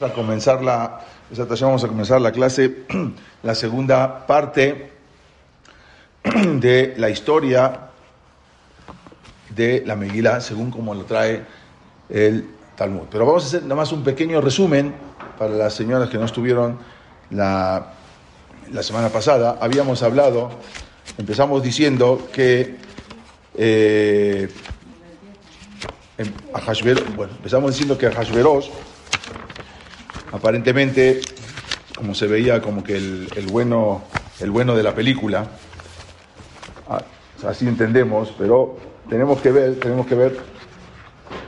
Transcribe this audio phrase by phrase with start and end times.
[0.00, 1.00] a comenzar la,
[1.60, 2.84] vamos a comenzar la clase,
[3.42, 4.92] la segunda parte
[6.24, 7.80] de la historia
[9.50, 11.44] de la Megilá, según como lo trae
[12.08, 13.06] el Talmud.
[13.10, 14.94] Pero vamos a hacer nada más un pequeño resumen
[15.38, 16.78] para las señoras que no estuvieron
[17.30, 17.94] la,
[18.70, 19.58] la semana pasada.
[19.60, 20.50] Habíamos hablado,
[21.18, 22.76] empezamos diciendo que
[23.54, 24.48] eh,
[27.16, 28.68] bueno, empezamos diciendo que a Hashverosh,
[30.32, 31.20] aparentemente,
[31.96, 34.02] como se veía como que el, el bueno,
[34.40, 35.46] el bueno de la película,
[37.46, 38.76] así entendemos, pero
[39.08, 40.38] tenemos que ver, tenemos que ver,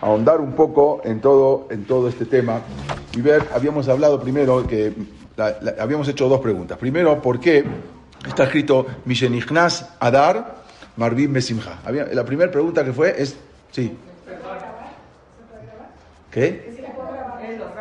[0.01, 2.61] ahondar un poco en todo, en todo este tema
[3.17, 4.93] y ver, habíamos hablado primero que
[5.79, 6.79] habíamos hecho dos preguntas.
[6.79, 7.65] Primero, ¿por qué
[8.27, 10.57] está escrito Mishenichnas Adar
[10.97, 11.81] Marvin Mesimha?
[12.13, 13.37] La primera pregunta que fue es,
[13.71, 13.97] sí.
[16.31, 16.80] ¿Qué?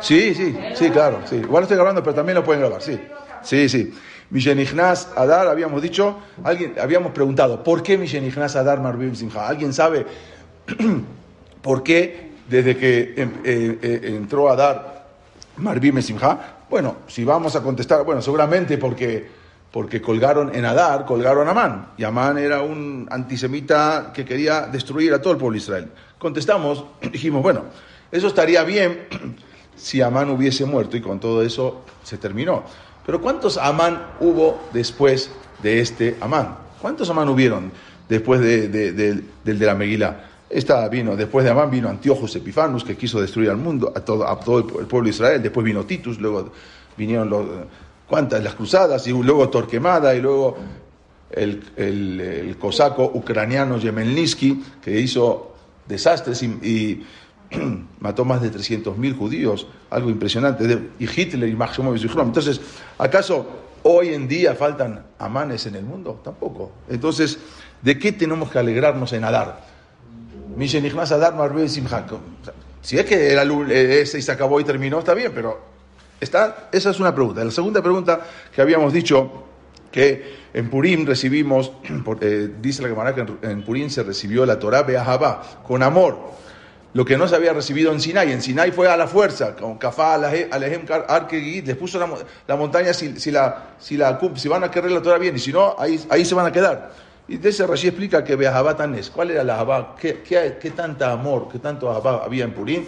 [0.00, 1.36] Sí, sí, sí, claro, sí.
[1.36, 2.98] Igual estoy grabando, pero también lo pueden grabar, sí.
[3.42, 3.92] Sí, sí.
[4.30, 9.48] Mishenichnas Adar, habíamos dicho, alguien, habíamos preguntado, ¿por qué Mishenichnas Adar Marvim Simha?
[9.48, 10.06] ¿Alguien sabe
[11.62, 15.06] por qué desde que em, eh, eh, entró Adar
[15.56, 16.58] Marvim Simha?
[16.70, 19.28] Bueno, si vamos a contestar, bueno, seguramente porque,
[19.72, 21.88] porque colgaron en Adar, colgaron a Amán.
[21.96, 25.90] Y Amán era un antisemita que quería destruir a todo el pueblo de Israel.
[26.18, 27.64] Contestamos, dijimos, bueno,
[28.12, 29.08] eso estaría bien
[29.80, 32.64] si Amán hubiese muerto y con todo eso se terminó.
[33.06, 35.30] Pero ¿cuántos Amán hubo después
[35.62, 36.56] de este Amán?
[36.80, 37.72] ¿Cuántos Amán hubieron
[38.08, 40.26] después de, del de la Meguila?
[40.50, 44.28] Esta vino, después de Amán vino Antiojos Epifanus, que quiso destruir al mundo, a todo,
[44.28, 45.42] a todo el pueblo de Israel.
[45.42, 46.52] Después vino Titus, luego
[46.96, 47.46] vinieron los,
[48.08, 48.42] ¿cuántas?
[48.42, 50.58] Las cruzadas, y luego Torquemada, y luego
[51.30, 55.54] el, el, cosaco ucraniano Yemelnitsky, que hizo
[55.86, 57.04] desastres y
[58.00, 62.60] mató más de 300.000 judíos, algo impresionante, y Hitler y Máximo Entonces,
[62.98, 63.46] ¿acaso
[63.82, 66.20] hoy en día faltan amanes en el mundo?
[66.22, 66.72] Tampoco.
[66.88, 67.38] Entonces,
[67.82, 69.64] ¿de qué tenemos que alegrarnos en Adar?
[72.82, 75.60] Si es que el, ese se acabó y terminó, está bien, pero
[76.20, 77.44] está, esa es una pregunta.
[77.44, 78.20] La segunda pregunta
[78.54, 79.44] que habíamos dicho
[79.90, 81.72] que en Purim recibimos,
[82.20, 86.18] eh, dice la Gemara que en, Purim se recibió la Torah Be'ahabá, con amor
[86.92, 88.32] lo que no se había recibido en Sinai.
[88.32, 93.30] En Sinai fue a la fuerza, con Kafá, Alejem, Arkegid, les puso la, montaña si,
[93.30, 93.98] la, si,
[94.36, 96.52] si van a querer la Torah bien, y si no, ahí, ahí se van a
[96.52, 96.92] quedar.
[97.28, 99.08] Y de ese Rashi explica que Beahabá tan es.
[99.08, 99.94] ¿Cuál era la Ahabá?
[100.00, 102.86] ¿Qué, qué, qué tanta amor, qué tanto Ahabá había en Purim?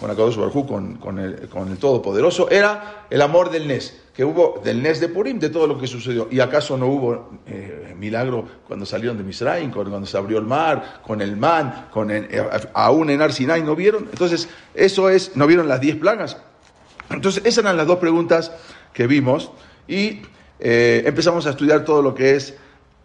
[0.00, 4.24] Con Akadosh Barjú, con, con, el, con el Todopoderoso, era el amor del Nes, que
[4.24, 6.28] hubo del Nes de Purim, de todo lo que sucedió.
[6.30, 11.00] ¿Y acaso no hubo eh, milagro cuando salieron de Misraim, cuando se abrió el mar,
[11.06, 12.26] con el man, con eh,
[12.74, 14.08] aún en Arsinai no vieron?
[14.10, 16.38] Entonces, eso es, ¿no vieron las diez plagas?
[17.10, 18.50] Entonces, esas eran las dos preguntas
[18.92, 19.52] que vimos
[19.86, 20.22] y
[20.58, 22.54] eh, empezamos a estudiar todo lo que es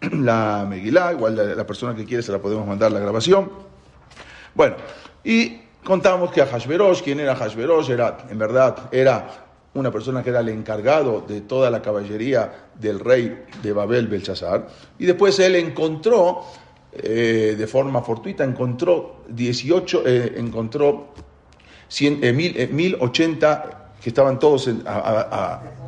[0.00, 3.50] la Megilá, igual la, la, persona que quiere se la podemos mandar la grabación.
[4.54, 4.76] Bueno,
[5.24, 7.90] y contamos que a Hashverosh, ¿quién era Hashverosh?
[7.90, 13.00] Era, en verdad, era una persona que era el encargado de toda la caballería del
[13.00, 14.68] rey de Babel, Belshazzar,
[14.98, 16.42] y después él encontró,
[16.92, 21.14] eh, de forma fortuita, encontró 18, eh, encontró
[21.88, 24.82] 100, eh, mil, 1080 que estaban todos en,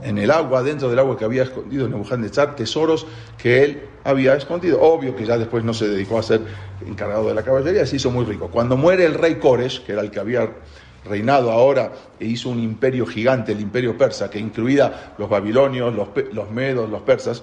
[0.02, 3.06] en, el agua, dentro del agua que había escondido Nebuchadnezzar, tesoros
[3.38, 4.80] que él había escondido.
[4.82, 6.42] Obvio que ya después no se dedicó a ser
[6.86, 8.48] encargado de la caballería, se hizo muy rico.
[8.48, 10.50] Cuando muere el rey Koresh, que era el que había
[11.04, 16.08] reinado ahora e hizo un imperio gigante, el imperio persa, que incluía los babilonios, los,
[16.32, 17.42] los medos, los persas,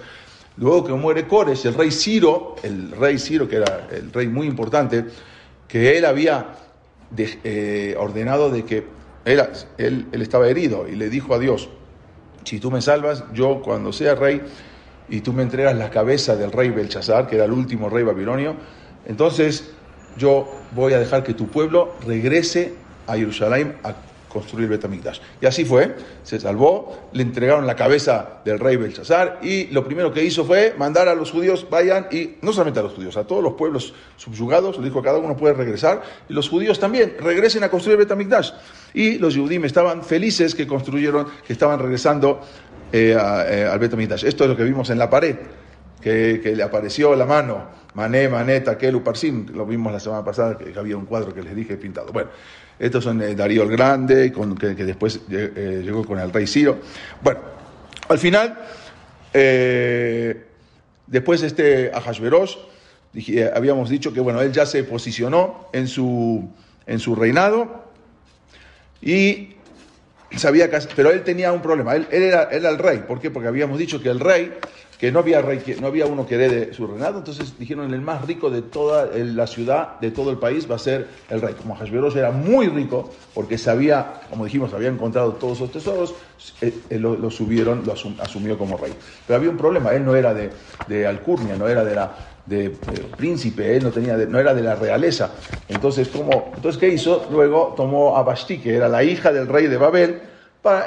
[0.56, 4.46] luego que muere Koresh, el rey Ciro, el rey Ciro, que era el rey muy
[4.46, 5.04] importante,
[5.66, 6.54] que él había
[7.16, 9.42] eh, ordenado de que él,
[9.78, 11.68] él, estaba herido y le dijo a Dios,
[12.44, 14.42] si tú me salvas, yo cuando sea rey
[15.08, 18.56] y tú me entregas la cabeza del rey Belshazzar, que era el último rey babilonio,
[19.06, 19.72] entonces
[20.16, 22.74] yo voy a dejar que tu pueblo regrese
[23.06, 23.94] a Jerusalén a
[24.30, 25.20] construir Betamigdash.
[25.40, 30.12] Y así fue, se salvó, le entregaron la cabeza del rey Belshazzar y lo primero
[30.12, 33.24] que hizo fue mandar a los judíos, vayan, y no solamente a los judíos, a
[33.24, 37.64] todos los pueblos subyugados, le dijo cada uno puede regresar, y los judíos también, regresen
[37.64, 38.52] a construir Betamigdash.
[38.94, 42.40] Y los judíos estaban felices que construyeron, que estaban regresando
[42.92, 44.24] eh, eh, al Betamigdash.
[44.24, 45.36] Esto es lo que vimos en la pared,
[46.00, 50.78] que, le apareció la mano, Mané, Mané, Takel, Uparsim, lo vimos la semana pasada, que
[50.78, 52.12] había un cuadro que les dije pintado.
[52.12, 52.30] Bueno,
[52.78, 56.78] estos son eh, Darío el Grande, que, después eh, llegó con el rey Ciro.
[57.20, 57.40] Bueno,
[58.08, 58.58] al final,
[59.34, 60.46] eh,
[61.06, 62.58] después de este Ahasveros,
[63.54, 66.48] habíamos dicho que bueno, él ya se posicionó en su,
[66.86, 67.84] en su reinado
[69.02, 69.56] y
[70.36, 73.30] sabía pero él tenía un problema, él, era, el rey, ¿por qué?
[73.30, 74.52] Porque habíamos dicho que el rey,
[75.00, 78.02] que no había rey, que no había uno que herede su reinado, entonces dijeron el
[78.02, 81.54] más rico de toda la ciudad, de todo el país va a ser el rey.
[81.54, 86.14] Como Hashverosh era muy rico, porque sabía, como dijimos, había encontrado todos esos tesoros,
[86.60, 88.92] eh, eh, lo, subieron, lo asumió como rey.
[89.26, 90.50] Pero había un problema, él no era de,
[90.86, 92.14] de Alcurnia, no era de la
[92.44, 92.70] de,
[93.16, 95.30] príncipe, él no, tenía no era de la realeza.
[95.66, 96.52] Entonces, ¿cómo?
[96.54, 97.26] entonces, ¿qué hizo?
[97.30, 100.20] Luego tomó a Basti, que era la hija del rey de Babel,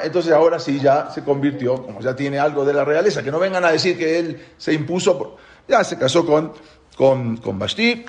[0.02, 3.38] entonces ahora sí ya se convirtió, como ya tiene algo de la realeza, que no
[3.38, 5.36] vengan a decir que él se impuso,
[5.66, 6.52] ya se casó con,
[6.96, 8.04] con, Basti,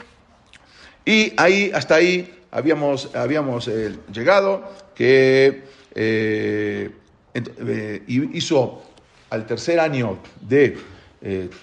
[1.06, 4.64] y ahí, hasta ahí habíamos, habíamos eh, llegado,
[4.94, 5.64] que
[5.96, 6.92] eh,
[7.34, 8.84] eh, hizo
[9.30, 10.78] al tercer año de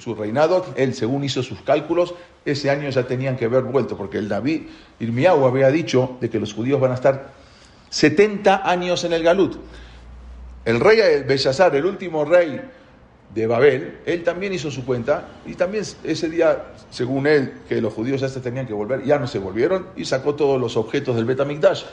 [0.01, 2.15] su reinado, él según hizo sus cálculos,
[2.45, 4.63] ese año ya tenían que haber vuelto, porque el David
[4.99, 7.31] Irmiau había dicho de que los judíos van a estar
[7.91, 9.57] 70 años en el Galut.
[10.65, 12.61] El rey Belshazzar, el último rey
[13.35, 17.93] de Babel, él también hizo su cuenta y también ese día, según él, que los
[17.93, 21.17] judíos ya se tenían que volver, ya no se volvieron y sacó todos los objetos
[21.17, 21.85] del Betamikdash.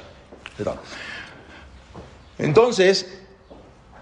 [2.38, 3.20] Entonces,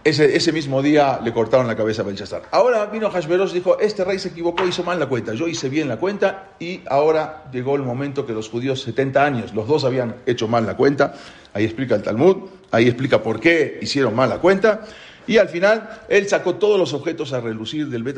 [0.03, 2.43] ese, mismo día le cortaron la cabeza a Belshazzar.
[2.51, 5.69] Ahora vino Hashverosh y dijo, este rey se equivocó, hizo mal la cuenta, yo hice
[5.69, 9.83] bien la cuenta y ahora llegó el momento que los judíos, 70 años, los dos
[9.83, 11.13] habían hecho mal la cuenta,
[11.57, 12.37] ahí explica el Talmud,
[12.71, 14.81] ahí explica por qué hicieron mal la cuenta,
[15.25, 18.17] y al final él sacó todos los objetos a relucir del Bet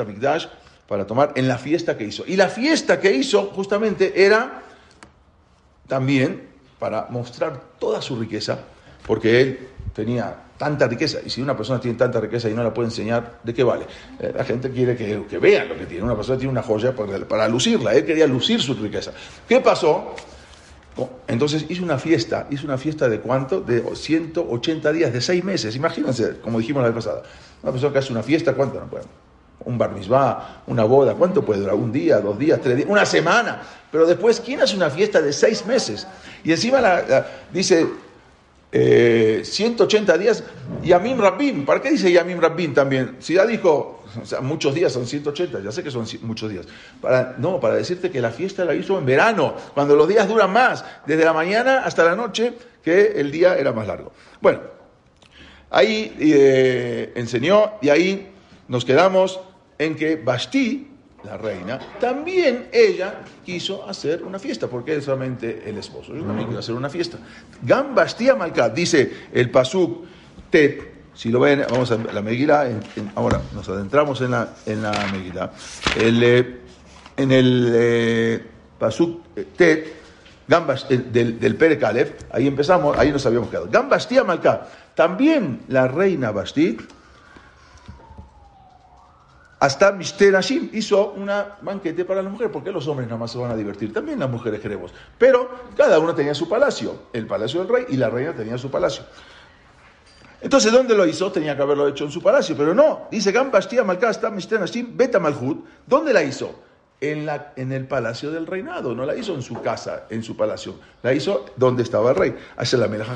[0.88, 2.24] para tomar en la fiesta que hizo.
[2.28, 4.64] Y la fiesta que hizo justamente era
[5.88, 8.60] también para mostrar toda su riqueza,
[9.06, 9.60] porque él
[9.94, 11.20] tenía tanta riqueza.
[11.26, 13.86] Y si una persona tiene tanta riqueza y no la puede enseñar, ¿de qué vale?
[14.20, 16.04] Eh, la gente quiere que, que, vean lo que tiene.
[16.04, 17.94] Una persona tiene una joya para, lucirla.
[17.94, 19.12] Él quería lucir su riqueza.
[19.48, 20.16] ¿Qué pasó?
[21.28, 22.48] Entonces hizo una fiesta.
[22.50, 23.62] Hizo una fiesta de cuánto?
[23.62, 25.76] De 180 días, de 6 meses.
[25.76, 27.24] Imagínense, como dijimos la vez pasada.
[27.64, 29.06] Una persona que hace una fiesta, ¿cuánto no puede?
[29.66, 29.92] Un bar
[30.68, 31.76] una boda, ¿cuánto puede durar?
[31.76, 33.62] Un día, dos días, tres días, una semana.
[33.92, 36.08] Pero después, ¿quién hace una fiesta de seis meses?
[36.44, 37.86] Y encima la, dice,
[38.72, 40.44] 180 eh, días,
[40.84, 41.66] Yamim Rabbim.
[41.66, 43.16] ¿Para qué dice Yamim Rabbim también?
[43.20, 46.68] Si ya dijo, o sea, muchos días son 180, ya sé que son muchos días.
[47.02, 50.52] Para, no, para decirte que la fiesta la hizo en verano, cuando los días duran
[50.52, 54.12] más, desde la mañana hasta la noche, que el día era más largo.
[54.42, 54.62] Bueno,
[55.72, 58.32] ahí eh, enseñó y ahí
[58.68, 59.40] nos quedamos
[59.80, 60.89] en que Basti
[61.24, 66.16] la reina, también ella quiso hacer una fiesta, porque es solamente el esposo.
[66.16, 67.18] Yo también quiero hacer una fiesta.
[67.62, 70.06] Gambastía Malkat, dice el Pasuk
[70.50, 72.68] Tet, si lo ven, vamos a la Megilá,
[73.16, 75.52] ahora nos adentramos en la, en la.
[75.98, 76.60] Eh,
[77.18, 78.44] en el eh,
[78.78, 79.22] Pasuk
[79.58, 80.00] Tet,
[80.48, 81.78] Gambas, del, del Pere
[82.32, 83.68] ahí empezamos, ahí nos habíamos quedado.
[83.70, 86.78] Gambastía Malkat, también la reina Basti,
[89.60, 93.38] hasta Mister Hashim hizo una banquete para la mujer, porque los hombres nada más se
[93.38, 94.94] van a divertir, también las mujeres queremos.
[95.18, 98.72] Pero cada uno tenía su palacio, el palacio del rey y la reina tenía su
[98.72, 99.04] palacio.
[100.42, 101.30] Entonces, ¿dónde lo hizo?
[101.32, 103.08] Tenía que haberlo hecho en su palacio, pero no.
[103.12, 105.20] Dice Gambastia Malcasta, Mister Hashim, Beta.
[105.86, 106.64] ¿Dónde la hizo?
[107.02, 110.36] En, la, en el palacio del reinado, no la hizo en su casa, en su
[110.36, 110.76] palacio.
[111.02, 113.16] La hizo donde estaba el rey, hacia la Melaja.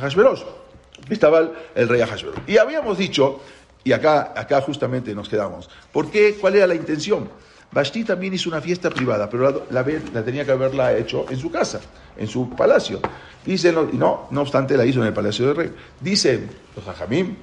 [1.10, 1.40] Estaba
[1.76, 2.40] el, rey Hashverosh.
[2.48, 3.42] Y habíamos dicho
[3.84, 5.70] y acá, acá justamente nos quedamos.
[5.92, 6.36] ¿Por qué?
[6.40, 7.30] ¿Cuál era la intención?
[7.72, 11.50] Basti también hizo una fiesta privada, pero la, la, tenía que haberla hecho en su
[11.50, 11.82] casa,
[12.16, 13.00] en su palacio.
[13.44, 15.74] Dice, no, no, obstante la hizo en el palacio del rey.
[16.00, 17.36] Dice los hajamim,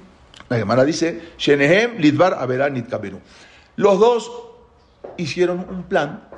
[0.49, 2.39] la hermana dice, Shenehem lidbar
[3.77, 4.33] Los dos
[5.17, 6.29] hicieron un plan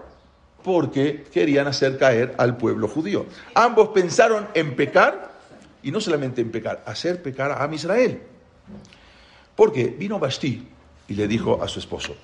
[0.64, 3.26] porque querían hacer caer al pueblo judío.
[3.54, 5.32] Ambos pensaron en pecar,
[5.82, 8.22] y no solamente en pecar, hacer pecar a Israel.
[9.56, 10.68] Porque vino Basti
[11.08, 12.14] y le dijo a su esposo,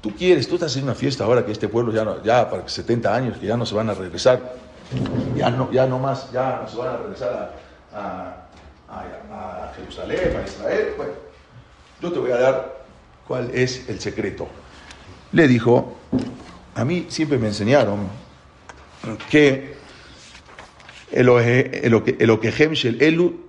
[0.00, 2.68] tú quieres, tú estás en una fiesta ahora que este pueblo ya, no, ya para
[2.68, 4.54] 70 años, que ya no se van a regresar,
[5.36, 7.56] ya no, ya no más, ya no se van a regresar
[7.94, 8.36] a,
[9.76, 10.94] Jerusalén, a Israel.
[10.96, 11.12] Bueno,
[12.02, 12.84] yo te voy a dar
[13.26, 14.48] cuál es el secreto.
[15.32, 15.96] Le dijo,
[16.74, 18.08] a mí siempre me enseñaron
[19.30, 19.76] que
[21.12, 21.26] el
[22.74, 23.40] Shel Elu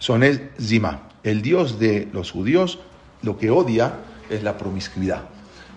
[0.00, 2.78] Zone Zima el Dios de los judíos
[3.22, 3.94] lo que odia
[4.28, 5.22] es la promiscuidad.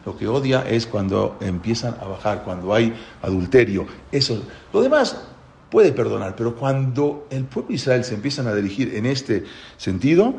[0.06, 3.88] Lo que odia es cuando empiezan a bajar, cuando hay adulterio.
[4.12, 4.42] Eso.
[4.72, 5.18] Lo demás
[5.70, 9.46] puede perdonar, pero cuando el pueblo de Israel se empiezan a dirigir en este
[9.78, 10.36] sentido,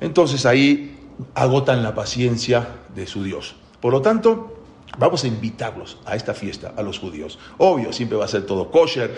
[0.00, 0.96] entonces ahí
[1.34, 3.56] agotan la paciencia de su Dios.
[3.80, 4.62] Por lo tanto,
[4.98, 7.38] vamos a invitarlos a esta fiesta, a los judíos.
[7.58, 9.14] Obvio, siempre va a ser todo kosher.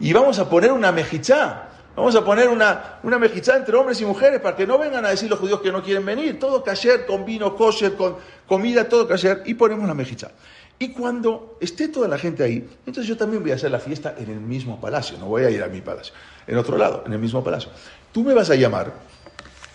[0.00, 1.67] Y vamos a poner una mejichá
[1.98, 5.08] Vamos a poner una, una mejizá entre hombres y mujeres para que no vengan a
[5.08, 6.38] decir los judíos que no quieren venir.
[6.38, 9.42] Todo kasher, con vino kosher, con comida, todo kasher.
[9.46, 10.30] Y ponemos la mejizá.
[10.78, 14.14] Y cuando esté toda la gente ahí, entonces yo también voy a hacer la fiesta
[14.16, 15.18] en el mismo palacio.
[15.18, 16.14] No voy a ir a mi palacio.
[16.46, 17.72] En otro lado, en el mismo palacio.
[18.12, 18.92] Tú me vas a llamar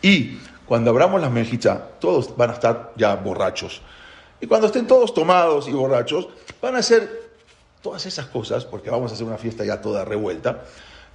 [0.01, 3.81] y cuando abramos la mejizá, todos van a estar ya borrachos.
[4.39, 6.29] Y cuando estén todos tomados y borrachos,
[6.61, 7.33] van a hacer
[7.81, 10.63] todas esas cosas, porque vamos a hacer una fiesta ya toda revuelta.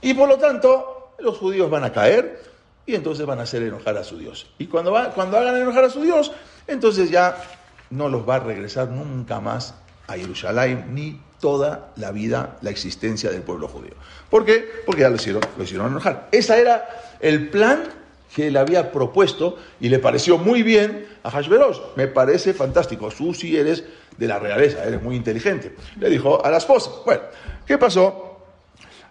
[0.03, 2.43] Y por lo tanto, los judíos van a caer
[2.87, 4.47] y entonces van a hacer enojar a su Dios.
[4.59, 6.33] Y cuando, cuando hagan enojar a su Dios,
[6.67, 7.37] entonces ya
[7.91, 9.75] no los va a regresar nunca más
[10.07, 13.95] a Jerusalén ni toda la vida, la existencia del pueblo judío.
[14.31, 14.67] ¿Por qué?
[14.87, 16.29] Porque ya lo hicieron, lo hicieron enojar.
[16.33, 16.89] Ese era
[17.21, 17.85] el plan
[18.35, 21.79] que le había propuesto y le pareció muy bien a Hashverosh.
[21.97, 23.11] Me parece fantástico.
[23.11, 23.85] Susi, eres
[24.17, 25.75] de la realeza, eres muy inteligente.
[25.99, 26.91] Le dijo a la esposa.
[27.05, 27.23] Bueno,
[27.67, 28.41] ¿qué pasó?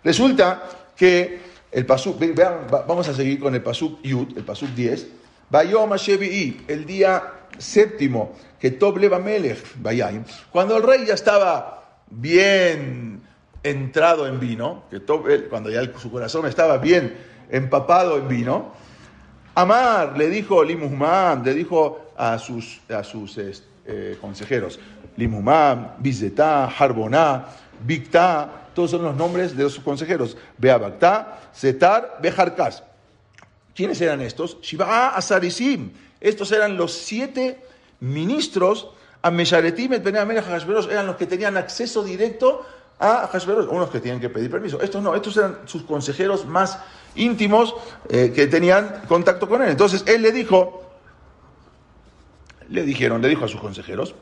[0.04, 0.64] Resulta
[0.96, 1.47] que
[1.78, 5.08] el pasuk, vean, vamos a seguir con el pasuk Yud, el pasuk 10.
[5.52, 5.92] Bayom
[6.68, 7.24] el día
[7.60, 9.64] séptimo, que Tob Leva Melech,
[10.52, 13.22] cuando el rey ya estaba bien
[13.62, 15.00] entrado en vino, que
[15.52, 17.16] cuando ya su corazón estaba bien
[17.52, 18.74] empapado en vino,
[19.54, 24.80] Amar le dijo le dijo a sus, a sus eh, consejeros,
[25.16, 27.46] Limuhman, Bizeta, Harboná,
[27.86, 30.38] Bikta, todos son los nombres de sus consejeros.
[30.60, 32.84] Beabactá, Setar, Bejarkas.
[33.74, 34.62] ¿Quiénes eran estos?
[34.62, 35.94] Shiva Asarisim.
[36.22, 37.60] Estos eran los siete
[38.02, 38.92] ministros
[39.24, 42.68] a Mesharetim, eran los que tenían acceso directo
[43.00, 44.80] a Hashverosh, unos que tenían que pedir permiso.
[44.80, 46.78] Estos no, estos eran sus consejeros más
[47.16, 47.74] íntimos
[48.10, 49.70] eh, que tenían contacto con él.
[49.70, 50.84] Entonces él le dijo,
[52.70, 54.14] le dijeron, le dijo a sus consejeros,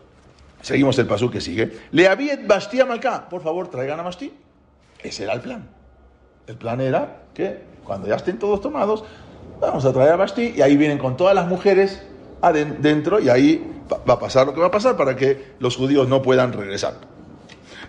[0.61, 4.44] seguimos el paso que sigue, le aviet Basti a por favor traigan a Basti.
[5.05, 5.69] Ese era el plan.
[6.47, 9.03] El plan era que cuando ya estén todos tomados,
[9.61, 12.01] vamos a traer a Basti y ahí vienen con todas las mujeres
[12.41, 13.71] adentro y ahí
[14.09, 16.95] va a pasar lo que va a pasar para que los judíos no puedan regresar.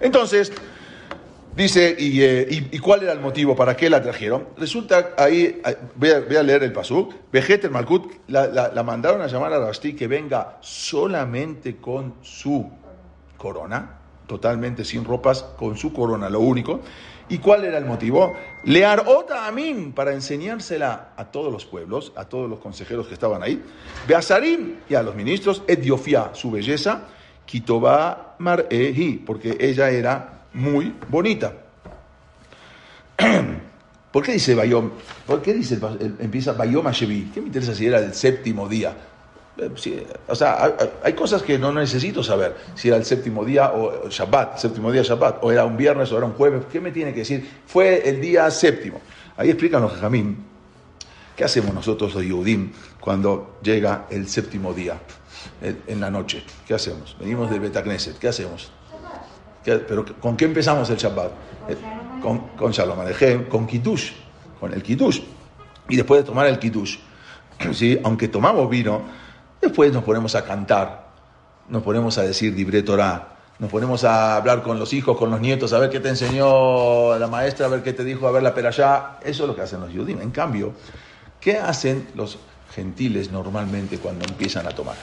[0.01, 0.53] Entonces,
[1.55, 4.49] dice, eh, ¿y, cuál era el motivo para qué la trajeron?
[4.59, 5.63] Resulta, ahí,
[5.95, 10.07] voy a, leer el pasuk, Vejeter Malkut, la, la, mandaron a llamar a Basti que
[10.07, 12.71] venga solamente con su
[13.39, 16.81] corona, totalmente sin ropas, con su corona, lo único.
[17.29, 18.35] ¿Y cuál era el motivo?
[18.65, 23.43] Lear otra amin para enseñársela a todos los pueblos, a todos los consejeros que estaban
[23.43, 23.63] ahí.
[24.07, 27.03] Beasarim y a los ministros, Ediofia, su belleza,
[27.45, 31.53] Kitoba Mar'ehi, porque ella era muy bonita.
[34.13, 34.91] ¿Por qué dice Bayom?
[35.27, 35.79] ¿Por qué dice,
[36.21, 37.31] empieza Bayom Hashevi?
[37.35, 38.97] ¿Qué me interesa si era el séptimo día?
[39.59, 42.57] Eh, o sea, hay, cosas que no necesito saber.
[42.75, 46.17] Si era el séptimo día o Shabbat, séptimo día Shabbat, o era un viernes o
[46.19, 47.49] era un jueves, ¿qué me tiene que decir?
[47.67, 49.01] Fue el día séptimo.
[49.37, 50.45] Ahí explican los Jamín.
[51.35, 54.99] ¿Qué hacemos nosotros los Yehudim cuando llega el séptimo día
[55.61, 56.43] en la noche?
[56.67, 57.17] ¿Qué hacemos?
[57.21, 58.71] Venimos del Betacneset, ¿qué hacemos?
[59.65, 61.33] ¿Pero con qué empezamos el Shabbat?
[61.69, 61.77] Eh,
[62.23, 64.13] con, con Shalom Alechem, con Kiddush,
[64.61, 65.21] con el Kiddush.
[65.89, 66.99] Y después de tomar el Kiddush,
[67.73, 67.99] ¿sí?
[68.03, 69.03] aunque tomamos vino,
[69.67, 71.09] Después nos ponemos a cantar,
[71.69, 75.41] nos ponemos a decir Dibre Torah, nos ponemos a hablar con los hijos, con los
[75.41, 78.45] nietos, a ver qué te enseñó la maestra, a ver qué te dijo, a ver
[78.45, 79.19] la perashá.
[79.25, 80.21] Eso es lo que hacen los judíos.
[80.23, 80.73] En cambio,
[81.41, 82.39] ¿qué hacen los
[82.77, 84.95] gentiles normalmente cuando empiezan a tomar?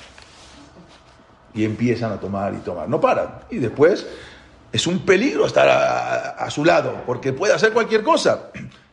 [1.53, 2.88] Y empiezan a tomar y tomar.
[2.88, 3.39] No paran.
[3.50, 4.08] Y después
[4.72, 8.43] es un peligro estar a, su lado, porque puede hacer cualquier cosa.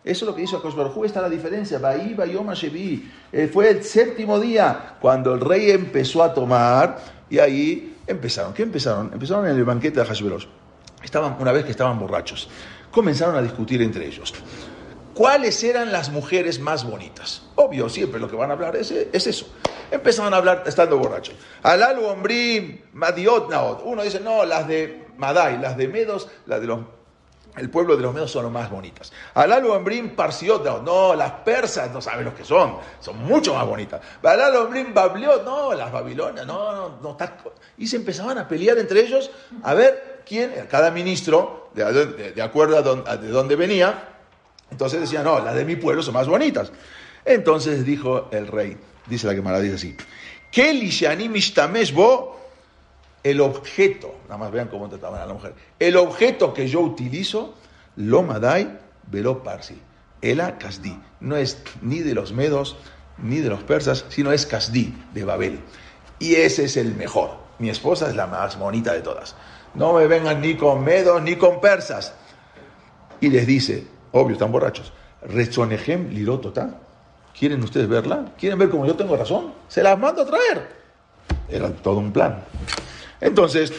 [0.02, 1.78] Eso es lo que hizo Akosbarjú, está la diferencia.
[1.82, 8.54] Eh, Fue el séptimo día cuando el rey empezó a tomar y ahí empezaron.
[8.54, 9.12] ¿Qué empezaron?
[9.12, 10.46] Empezaron en el banquete de Hashverosh.
[11.02, 12.48] Estaban, una vez que estaban borrachos,
[12.90, 14.34] comenzaron a discutir entre ellos.
[15.14, 17.42] ¿Cuáles eran las mujeres más bonitas?
[17.56, 19.46] Obvio, siempre lo que van a hablar es, es eso.
[19.90, 21.34] Empezaron a hablar estando borrachos.
[21.62, 23.82] Alalu, Ombrim, Madiot, Naot.
[23.84, 26.80] Uno dice, no, las de Madai, las de Medos, las de los
[27.60, 29.12] el pueblo de los medios son los más bonitas.
[29.34, 34.00] Alalo Ambrim Parsiot, no, las persas no saben lo que son, son mucho más bonitas.
[34.22, 37.16] Alalo Ambrim Babliot, no, las babilonias, no, no, no.
[37.76, 39.30] Y se empezaban a pelear entre ellos
[39.62, 44.08] a ver quién, cada ministro, de, acuerdo a, de dónde venía,
[44.70, 46.72] entonces decía, no, las de mi pueblo son más bonitas.
[47.24, 49.96] Entonces dijo el rey, dice la que dice así,
[50.50, 50.72] ¿qué
[51.92, 52.39] bo
[53.22, 57.54] el objeto, nada más vean cómo trataban a la mujer, el objeto que yo utilizo,
[57.96, 58.78] lo madai
[59.10, 59.80] velo parsi,
[60.22, 62.76] ela kasdi, no es ni de los medos
[63.18, 65.60] ni de los persas, sino es kasdi, de Babel.
[66.18, 67.30] Y ese es el mejor.
[67.58, 69.34] Mi esposa es la más bonita de todas.
[69.74, 72.14] No me vengan ni con medos ni con persas.
[73.20, 76.78] Y les dice, obvio, están borrachos, Rezonejem lirotota.
[77.38, 78.32] ¿Quieren ustedes verla?
[78.38, 79.52] ¿Quieren ver cómo yo tengo razón?
[79.68, 80.68] Se las mando a traer.
[81.48, 82.42] Era todo un plan.
[83.20, 83.72] Entonces,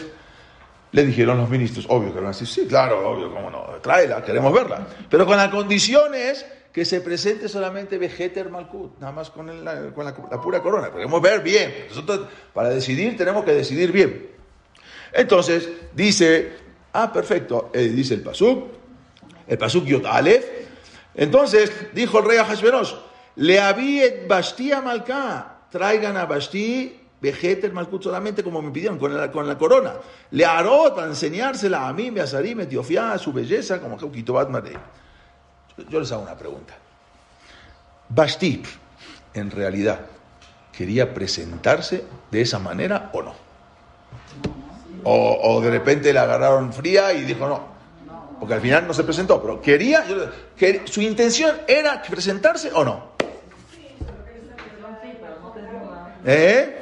[0.91, 4.24] le dijeron los ministros, obvio que van a decir, sí, claro, obvio, cómo no, tráela,
[4.24, 4.88] queremos verla.
[5.10, 9.93] Pero con las condiciones que se presente solamente Vegeter Malkut, nada más con, la,
[10.41, 10.91] pura corona.
[10.91, 11.86] Queremos ver bien.
[11.89, 14.29] Nosotros, para decidir, tenemos que decidir bien.
[15.12, 16.53] Entonces, dice,
[16.93, 18.69] ah, perfecto, eh, dice el Pasuk,
[19.48, 20.05] el Pasuk Yot.
[21.13, 22.93] Entonces, dijo el rey a Hashverosh,
[23.36, 26.25] le había Bastía Malká, traigan a
[27.22, 29.94] Basti Vegeter Malkut solamente como me pidieron, con la, con la corona.
[30.32, 32.68] Le haró para enseñársela a mí, me asarí, me
[33.13, 34.75] a su belleza, como Kitobat Marei.
[35.88, 36.74] Yo les hago una pregunta.
[38.10, 38.63] Basti,
[39.36, 40.00] en realidad,
[40.75, 43.36] quería presentarse de esa manera o no?
[45.04, 47.72] O, de repente la agarraron fría y dijo no.
[48.40, 50.04] Porque al final no se presentó, pero quería,
[50.58, 53.12] que, su intención era presentarse o no.
[56.25, 56.80] ¿Eh?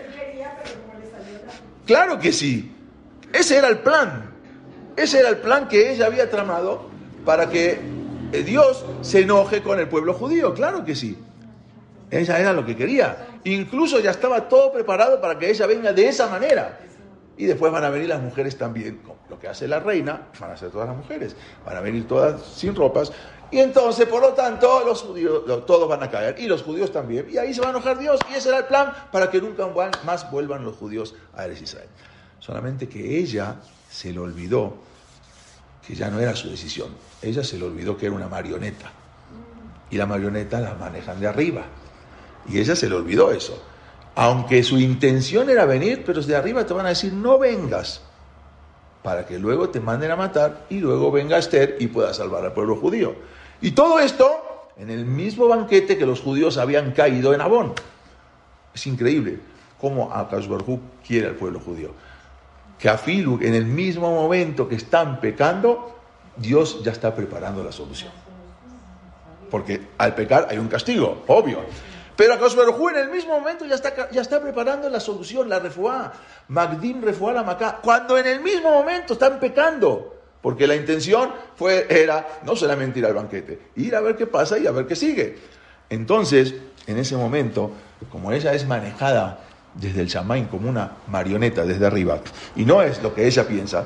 [1.89, 2.71] Claro que sí.
[3.33, 4.29] Ese era el plan.
[4.95, 6.87] Ese era el plan que ella había tramado
[7.25, 7.79] para que
[8.31, 10.53] eh, Dios se enoje con el pueblo judío.
[10.53, 11.17] Claro que sí.
[12.11, 13.39] Ella era lo que quería.
[13.43, 16.79] Incluso ya estaba todo preparado para que ella venga de esa manera.
[17.37, 19.01] Y después van a venir las mujeres también.
[19.27, 21.35] Lo que hace la reina, van a ser todas las mujeres.
[21.65, 23.11] Van a venir todas sin ropas.
[23.51, 26.35] Y entonces, por lo tanto, los judíos, todos van a caer.
[26.39, 27.27] Y los judíos también.
[27.31, 28.19] Y ahí se va a enojar Dios.
[28.31, 29.67] Y ese era el plan para que nunca
[30.03, 31.89] más vuelvan los judíos a Eres Israel.
[32.39, 33.55] Solamente que ella
[33.89, 34.75] se le olvidó
[35.85, 36.89] que ya no era su decisión.
[37.21, 38.91] Ella se le olvidó que era una marioneta.
[39.89, 41.65] Y la marioneta la manejan de arriba.
[42.47, 43.59] Y ella se le olvidó eso
[44.21, 48.01] aunque su intención era venir, pero desde arriba te van a decir, no vengas,
[49.01, 52.51] para que luego te manden a matar y luego venga Esther y pueda salvar al
[52.51, 53.15] pueblo judío.
[53.61, 57.73] Y todo esto en el mismo banquete que los judíos habían caído en Abón.
[58.73, 59.39] Es increíble
[59.79, 60.47] cómo Akash
[61.05, 61.91] quiere al pueblo judío.
[62.77, 65.97] Que a Filu, en el mismo momento que están pecando,
[66.37, 68.11] Dios ya está preparando la solución.
[69.51, 71.59] Porque al pecar hay un castigo, obvio.
[72.15, 76.13] Pero Akash en el mismo momento ya está, ya está preparando la solución, la refuá.
[76.47, 77.79] Magdim refuá la macá.
[77.81, 80.18] Cuando en el mismo momento están pecando.
[80.41, 84.57] Porque la intención fue, era no solamente ir al banquete, ir a ver qué pasa
[84.57, 85.37] y a ver qué sigue.
[85.89, 86.55] Entonces,
[86.87, 87.71] en ese momento,
[88.11, 89.41] como ella es manejada
[89.73, 92.21] desde el Shamain como una marioneta desde arriba,
[92.55, 93.85] y no es lo que ella piensa,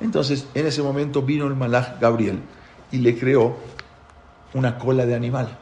[0.00, 2.40] entonces en ese momento vino el malaj Gabriel
[2.90, 3.56] y le creó
[4.54, 5.58] una cola de animal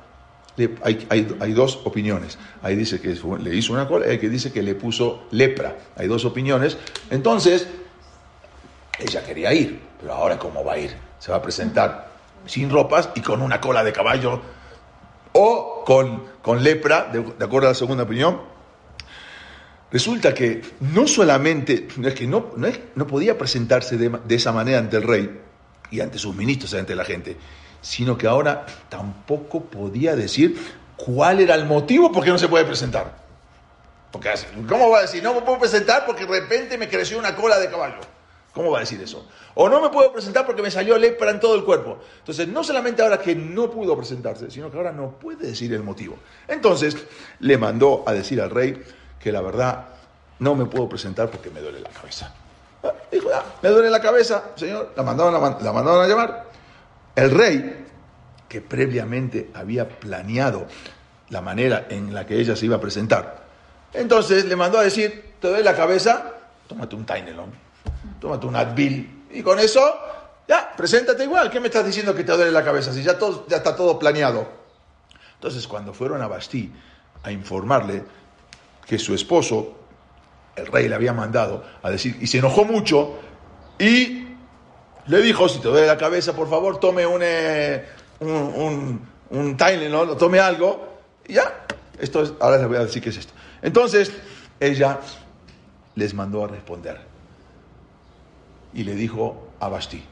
[0.83, 2.39] hay, dos opiniones.
[2.63, 5.79] Ahí dice que le hizo una cola, hay que dice que le puso lepra.
[5.97, 6.77] Hay dos opiniones.
[7.11, 7.69] Entonces,
[8.99, 10.97] ella quería ir, pero ahora ¿cómo va a ir?
[11.19, 12.09] Se va a presentar
[12.47, 14.41] sin ropas y con una cola de caballo
[15.33, 18.41] o con, con lepra, de, acuerdo a la segunda opinión.
[19.91, 24.79] Resulta que no solamente, es que no, no, no podía presentarse de, de esa manera
[24.79, 25.41] ante el rey
[25.91, 27.37] y ante sus ministros, ante la gente,
[27.81, 30.59] sino que ahora tampoco podía decir
[30.97, 33.17] cuál era el motivo por qué no se puede presentar.
[34.11, 34.31] Porque,
[34.69, 35.23] ¿Cómo va a decir?
[35.23, 38.01] No me puedo presentar porque de repente me creció una cola de caballo.
[38.59, 39.25] ¿Cómo va a decir eso?
[39.55, 42.01] O no me puedo presentar porque me salió lepra en todo el cuerpo.
[42.19, 45.85] Entonces, no solamente ahora que no pudo presentarse, sino que ahora no puede decir el
[45.85, 46.19] motivo.
[46.49, 46.97] Entonces,
[47.39, 48.83] le mandó a decir al rey
[49.21, 49.87] que la verdad
[50.41, 52.35] no me puedo presentar porque me duele la cabeza.
[52.83, 54.93] Ah, dijo, ya, me duele la cabeza, señor.
[54.97, 56.47] La mandaron mandaron a llamar.
[57.15, 57.87] El rey,
[58.49, 60.67] que previamente había planeado
[61.29, 63.47] la manera en la que ella se iba a presentar,
[63.93, 66.33] entonces le mandó a decir, te doy la cabeza,
[66.67, 67.68] tómate un Tainelon,
[68.21, 69.81] tómate un Advil, y con eso,
[70.47, 72.93] ya, preséntate igual, ¿qué me estás diciendo que te duele la cabeza?
[72.93, 74.49] Si ya, todo, ya está todo planeado.
[75.35, 76.73] Entonces, cuando fueron a Bastí
[77.23, 78.03] a informarle
[78.87, 79.75] que su esposo,
[80.57, 83.19] el rey le había mandado a decir, y se enojó mucho,
[83.79, 84.27] y
[85.07, 87.85] le dijo, si te duele la cabeza, por favor, tome un, eh,
[88.21, 89.01] un,
[89.31, 90.99] un, tome algo.
[91.27, 91.67] Y ya,
[91.99, 93.33] esto es, ahora les voy a decir qué es esto.
[93.63, 94.13] Entonces,
[94.61, 95.01] ella
[95.95, 97.01] les mandó a responder.
[98.75, 100.03] Y le dijo a Basti,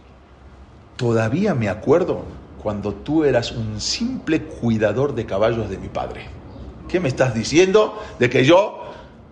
[0.96, 2.24] todavía me acuerdo
[2.62, 6.26] cuando tú eras un simple cuidador de caballos de mi padre.
[6.88, 8.02] ¿Qué me estás diciendo?
[8.18, 8.86] De que yo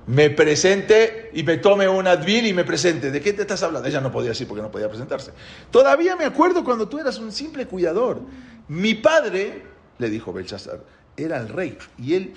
[0.06, 3.10] me presente y me tome un Advil y me presente.
[3.10, 3.88] ¿De qué te estás hablando?
[3.88, 5.32] Ella no podía decir porque no podía presentarse.
[5.70, 8.20] Todavía me acuerdo cuando tú eras un simple cuidador.
[8.68, 9.62] Mi padre,
[9.98, 10.80] le dijo Belshazzar,
[11.16, 12.34] era el rey y él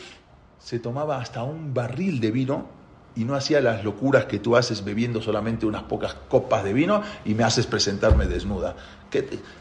[0.59, 2.76] se tomaba hasta un barril de vino
[3.17, 7.01] y no hacía las locuras que tú haces bebiendo solamente unas pocas copas de vino
[7.25, 8.75] y me haces presentarme desnuda.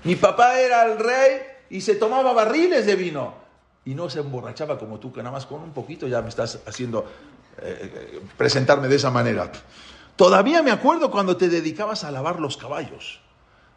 [0.04, 1.40] Mi papá era el rey
[1.70, 3.34] y se tomaba barriles de vino.
[3.86, 6.58] Y no se emborrachaba como tú, que nada más con un poquito ya me estás
[6.66, 7.06] haciendo
[7.62, 9.50] eh, eh, presentarme de esa manera.
[10.16, 13.20] Todavía me acuerdo cuando te dedicabas a lavar los caballos,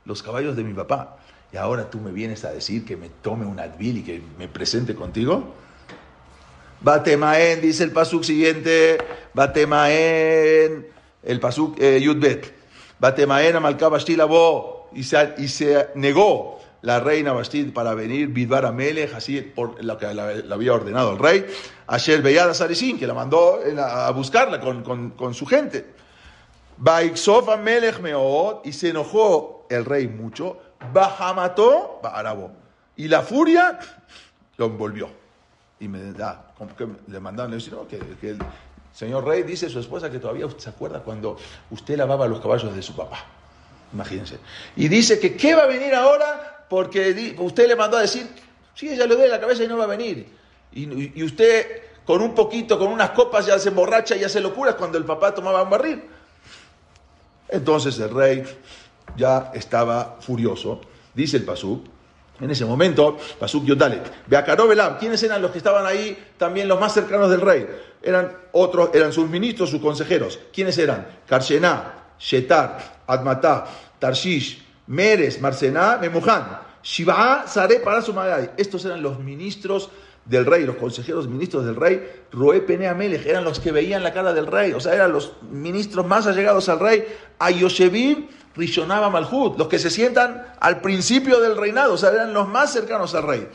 [0.04, 1.20] los caballos de mi papá.
[1.54, 4.50] Y ahora tú me vienes a decir que me tome un Advil y que me
[4.50, 5.54] presente contigo.
[6.82, 8.98] Batemaen, dice el pasuk siguiente,
[9.34, 10.88] Batemaen,
[11.24, 12.54] el pasuk eh, Yudbet.
[13.00, 13.90] Batemaen amalcá
[14.94, 19.98] y se, y se negó la reina Bastid para venir, Bidbar Amelech, así por lo
[19.98, 21.46] que le había ordenado el rey,
[21.88, 25.86] Asher Beyada Sarisin, que la mandó a buscarla con, con, con su gente.
[26.78, 30.58] Baixof Amelech Meod, y se enojó el rey mucho,
[30.94, 32.52] Bajamató, Arabo,
[32.96, 33.80] y la furia
[34.58, 35.10] lo envolvió.
[35.80, 38.40] Y me da, que le mandaron, le dijeron que, que el
[38.94, 41.38] señor rey dice a su esposa que todavía se acuerda cuando
[41.72, 43.26] usted lavaba los caballos de su papá.
[43.94, 44.40] Imagínense.
[44.76, 46.66] Y dice que ¿qué va a venir ahora?
[46.70, 48.28] Porque usted le mandó a decir,
[48.76, 50.28] sí, ella le duele la cabeza y no va a venir.
[50.72, 54.98] Y, usted con un poquito, con unas copas ya se emborracha y hace locuras cuando
[54.98, 56.04] el papá tomaba un barril.
[57.48, 58.44] Entonces el rey
[59.18, 60.82] ya estaba furioso.
[61.14, 61.84] Dice el Pasú,
[62.40, 64.68] en ese momento, Pasuk Yodalet, Beacaró
[65.00, 67.68] ¿quiénes eran los que estaban ahí también los más cercanos del rey?
[68.02, 70.40] Eran otros, eran sus ministros, sus consejeros.
[70.54, 71.06] ¿Quiénes eran?
[71.28, 73.66] Karshená, Shetar, Admatá,
[74.00, 77.82] Tarshish, Meres, Marcená, Memujan, Shiva, Sare.
[78.58, 79.90] Estos eran los ministros
[80.30, 84.14] del rey, los consejeros ministros del rey, Roé Penea Melech, eran los que veían la
[84.14, 87.04] cara del rey, o sea, eran los ministros más allegados al rey,
[87.40, 88.28] Ayoshevim,
[88.60, 92.74] Rishonaba Malhut, los que se sientan al principio del reinado, o sea, eran los más
[92.74, 93.48] cercanos al rey.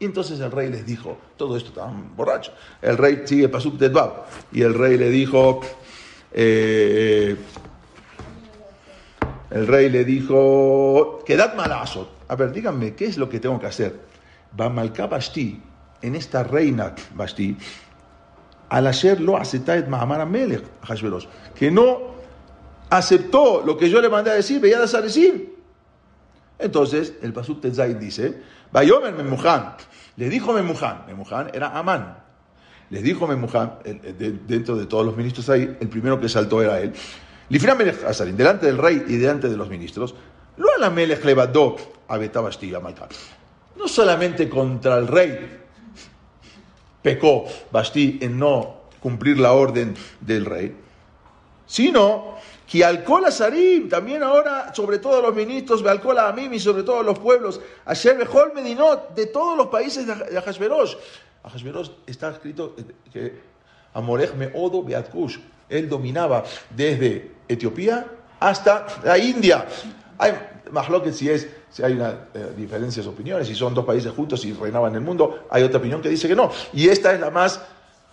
[0.00, 2.52] Y entonces el rey les dijo, todo esto estaban borrachos.
[2.82, 5.60] El rey sigue Pasuk Tedbab, y el rey le dijo,
[6.32, 7.36] eh,
[9.50, 12.08] el rey le dijo, quedad malazot.
[12.26, 14.00] A ver, díganme, ¿qué es lo que tengo que hacer?
[14.52, 15.62] Bamalka Basti,
[16.02, 17.56] en esta reina Basti,
[18.68, 20.64] al hacer lo aceptaed Mahamar Melech,
[21.54, 22.19] que no
[22.90, 25.56] aceptó lo que yo le mandé a decir, veía a decir.
[26.58, 29.76] Entonces, el Pasuk Tezaid dice, Bayomer Memujan,
[30.16, 32.18] le dijo Memujan, Memujan era Amán,
[32.90, 33.78] le dijo Memujan,
[34.46, 36.92] dentro de todos los ministros ahí, el primero que saltó era él,
[38.36, 40.14] delante del rey y delante de los ministros,
[40.56, 41.76] lo a la Melech levadó
[42.08, 42.18] a
[43.76, 45.58] No solamente contra el rey
[47.00, 50.76] pecó Basti en no cumplir la orden del rey,
[51.66, 52.36] sino
[52.82, 57.02] alcohol a Sarim, también ahora, sobre todo los ministros, alcohol a Amim y sobre todo
[57.02, 60.94] los pueblos, a Bejol Medinot, de todos los países de Ahasverosh.
[61.42, 62.76] Ahasverosh está escrito
[63.12, 63.40] que
[63.94, 68.06] Amorech Meodo Beatkush, él dominaba desde Etiopía
[68.38, 69.66] hasta la India.
[70.18, 70.32] Hay
[70.70, 74.12] más lo que si es si hay una, eh, diferencias opiniones, si son dos países
[74.12, 76.50] juntos y reinaban el mundo, hay otra opinión que dice que no.
[76.72, 77.60] Y esta es la más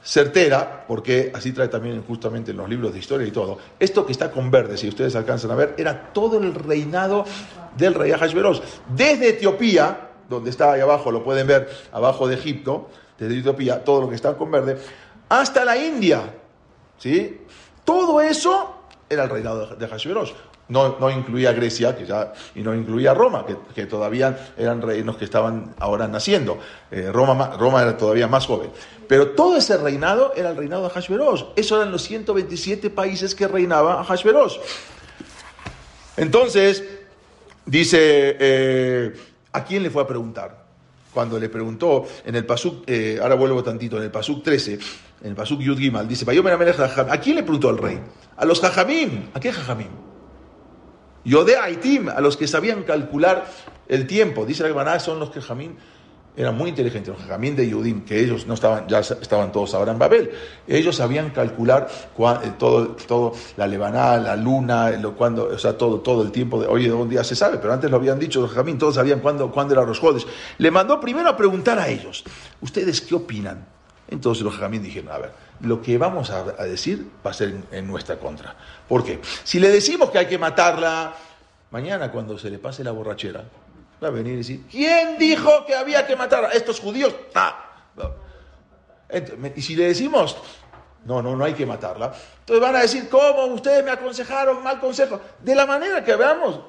[0.03, 3.57] certera, porque así trae también justamente en los libros de historia y todo.
[3.79, 7.25] Esto que está con verde, si ustedes alcanzan a ver, era todo el reinado
[7.75, 8.61] del rey Ahasveros.
[8.95, 14.01] Desde Etiopía, donde está ahí abajo, lo pueden ver abajo de Egipto, desde Etiopía, todo
[14.01, 14.77] lo que está con verde,
[15.29, 16.33] hasta la India.
[16.97, 17.41] ¿Sí?
[17.83, 18.75] Todo eso
[19.09, 20.31] era el reinado de Hashverosh.
[20.69, 25.23] No, no incluía Grecia que ya, y no incluía Roma, que, todavía eran reinos que
[25.23, 26.59] estaban ahora naciendo.
[26.91, 28.69] Eh, Roma, Roma era todavía más joven.
[29.07, 31.43] Pero todo ese reinado era el reinado de Hashverosh.
[31.55, 34.57] Esos eran los 127 países que reinaba Hashverosh.
[36.17, 36.83] Entonces,
[37.65, 39.13] dice, eh,
[39.53, 40.65] ¿a quién le fue a preguntar?
[41.13, 45.29] Cuando le preguntó en el Pasuk, eh, ahora vuelvo tantito, en el Pasuk 13, en
[45.29, 47.99] el Pasuk Yud Gimal, dice, ¿a quién le preguntó el rey?
[48.35, 49.29] A los Jajamim.
[49.33, 50.06] ¿A qué Jajamim?
[51.27, 53.45] Yode Aitim, a los que sabían calcular
[53.89, 54.45] el tiempo.
[54.45, 55.75] Dice la Gemara, son los que Jajamim
[56.37, 59.91] eran muy inteligentes, los Jajamim de Yudim, que ellos no estaban, ya estaban todos ahora
[59.91, 60.31] en Babel.
[60.69, 65.99] Ellos sabían calcular eh, todo, todo la lebaná, la luna, lo, cuando, o sea, todo,
[65.99, 66.61] todo el tiempo.
[66.61, 68.95] De, hoy de un día se sabe, pero antes lo habían dicho los Jajamim, todos
[68.95, 70.25] sabían cuándo, cuándo eran los jodes.
[70.59, 72.23] Le mandó primero a preguntar a ellos,
[72.61, 73.76] ¿ustedes qué opinan?
[74.09, 77.87] Entonces los jajamín dijeron, a ver, lo que vamos a, decir va a ser en,
[77.87, 78.55] nuestra contra.
[78.87, 79.19] ¿Por qué?
[79.43, 81.13] Si le decimos que hay que matarla,
[81.71, 83.43] mañana cuando se le pase la borrachera,
[84.01, 87.13] va a venir y decir, ¿quién dijo que había que matar a estos judíos?
[87.35, 87.63] Ah.
[89.55, 90.37] Y si le decimos,
[91.05, 94.79] no, no, no hay que matarla, entonces van a decir, ¿cómo ustedes me aconsejaron mal
[94.79, 95.19] consejo?
[95.41, 96.61] De la manera que veamos,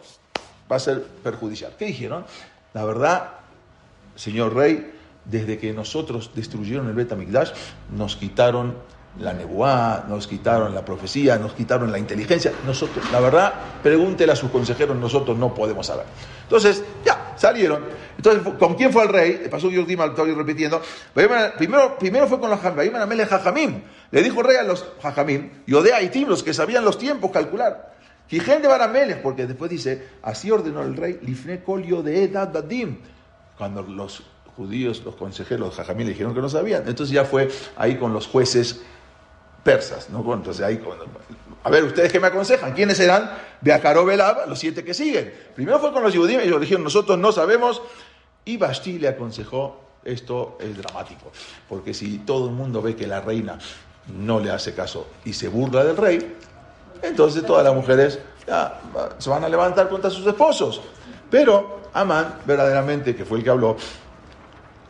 [0.70, 1.74] va a ser perjudicial.
[1.78, 2.24] ¿Qué dijeron?
[2.74, 3.30] La verdad,
[4.16, 4.97] señor rey,
[5.30, 7.12] desde que nosotros destruyeron el Bet
[7.90, 8.76] nos quitaron
[9.20, 12.52] la nebuá, nos quitaron la profecía, nos quitaron la inteligencia.
[12.64, 16.06] Nosotros, la verdad, pregúntele a sus consejeros, nosotros no podemos saber.
[16.42, 17.84] Entonces, ya, salieron.
[18.16, 19.48] Entonces, ¿con quién fue el rey?
[19.50, 20.80] Pasó yo estoy repitiendo.
[21.14, 23.82] Primero, primero fue con los Jajamim.
[24.10, 27.30] Le dijo el rey a los Jajamim, Yodea y Tim, los que sabían los tiempos,
[27.30, 27.96] calcular.
[28.28, 32.98] Jijen de Barameles, porque después dice, así ordenó el rey, Lifne Colio de Edad Dadim.
[33.56, 34.22] Cuando los
[34.58, 36.82] judíos, los consejeros, los Jajamim le dijeron que no sabían.
[36.88, 38.82] Entonces ya fue ahí con los jueces
[39.62, 40.18] persas, ¿no?
[40.34, 40.80] Entonces ahí,
[41.62, 42.72] a ver, ¿ustedes qué me aconsejan?
[42.72, 43.30] ¿Quiénes eran?
[43.60, 45.32] De Belab, los siete que siguen.
[45.54, 47.82] Primero fue con los judíos, ellos dijeron, nosotros no sabemos,
[48.44, 51.30] y Basti le aconsejó, esto es dramático,
[51.68, 53.58] porque si todo el mundo ve que la reina
[54.16, 56.36] no le hace caso y se burla del rey,
[57.02, 58.18] entonces todas las mujeres
[59.18, 60.80] se van a levantar contra sus esposos.
[61.30, 63.76] Pero Amán, verdaderamente, que fue el que habló,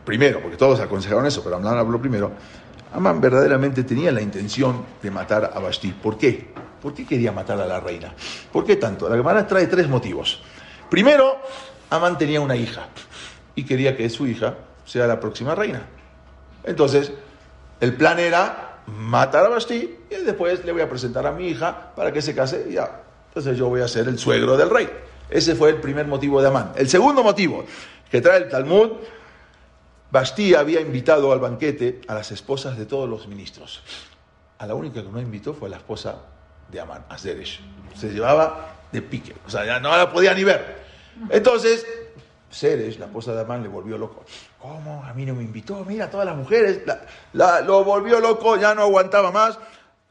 [0.09, 2.33] primero, porque todos aconsejaron eso, pero Amán habló primero,
[2.95, 5.93] Amán verdaderamente tenía la intención de matar a Basti.
[5.93, 6.49] ¿Por qué?
[6.81, 8.15] ¿Por qué quería matar a la reina?
[8.51, 9.07] ¿Por qué tanto?
[9.07, 10.41] La Gemara trae tres motivos.
[10.89, 11.37] Primero,
[11.91, 12.89] Amán tenía una hija
[13.55, 14.55] y quería que su hija
[14.87, 15.83] sea la próxima reina.
[16.65, 17.13] Entonces,
[17.79, 21.93] el plan era matar a Basti y después le voy a presentar a mi hija
[21.95, 23.03] para que se case y ya.
[23.29, 24.89] Entonces yo voy a ser el suegro del rey.
[25.29, 26.73] Ese fue el primer motivo de Amán.
[26.77, 27.67] El segundo motivo
[28.11, 28.93] que trae el Talmud
[30.11, 33.83] Bastí había invitado al banquete a las esposas de todos los ministros.
[34.59, 36.23] A la única que no invitó fue la esposa
[36.71, 40.79] de Amán, a Se llevaba de pique, o sea, ya no la podía ni ver.
[41.31, 41.87] Entonces,
[42.51, 44.25] Zeresh, la esposa de Amán, le volvió loco.
[44.59, 45.05] ¿Cómo?
[45.05, 45.85] A mí no me invitó.
[45.85, 46.83] Mira, todas las mujeres,
[47.33, 49.59] lo volvió loco, ya no aguantaba más.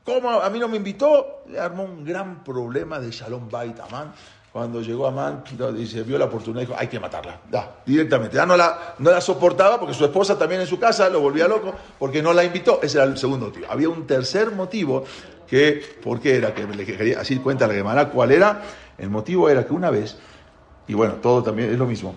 [0.04, 0.32] ¿Cómo?
[0.32, 1.44] A mí no me invitó.
[1.48, 4.14] Le armó un gran problema de Shalom Bait Amán.
[4.58, 5.44] Cuando llegó Amán,
[5.76, 8.38] dice, vio la oportunidad dijo, hay que matarla, da, directamente.
[8.38, 11.48] Ya no la, no la soportaba porque su esposa también en su casa lo volvía
[11.48, 12.80] loco porque no la invitó.
[12.82, 13.68] Ese era el segundo motivo.
[13.70, 15.04] Había un tercer motivo
[15.48, 16.56] que, ¿por qué era?
[16.56, 18.64] Que así cuenta la Gemara, ¿cuál era?
[18.98, 20.18] El motivo era que una vez,
[20.88, 22.16] y bueno, todo también es lo mismo,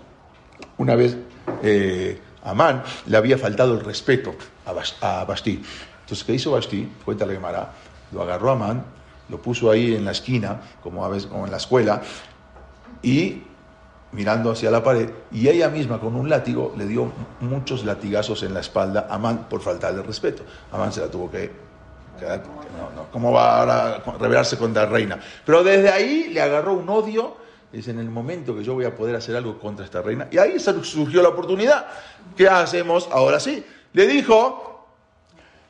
[0.78, 1.18] una vez
[1.62, 5.62] eh, Amán le había faltado el respeto a, Bastí.
[6.00, 6.90] Entonces, ¿qué hizo Bastí?
[7.04, 7.70] Cuenta la Gemara,
[8.12, 8.82] lo agarró a Amán,
[9.30, 12.02] lo puso ahí en la esquina, como a veces como en la escuela,
[13.02, 13.42] y
[14.12, 18.54] mirando hacia la pared, y ella misma con un látigo le dio muchos latigazos en
[18.54, 20.42] la espalda a Amán por faltarle respeto.
[20.72, 21.50] Amán se la tuvo que
[22.18, 22.42] quedar,
[23.12, 25.20] ¿cómo va ahora a rebelarse contra la reina?
[25.46, 27.36] Pero desde ahí le agarró un odio,
[27.72, 30.38] es en el momento que yo voy a poder hacer algo contra esta reina, y
[30.38, 31.86] ahí surgió la oportunidad.
[32.36, 33.08] ¿Qué hacemos?
[33.12, 33.64] Ahora sí.
[33.92, 34.70] Le dijo,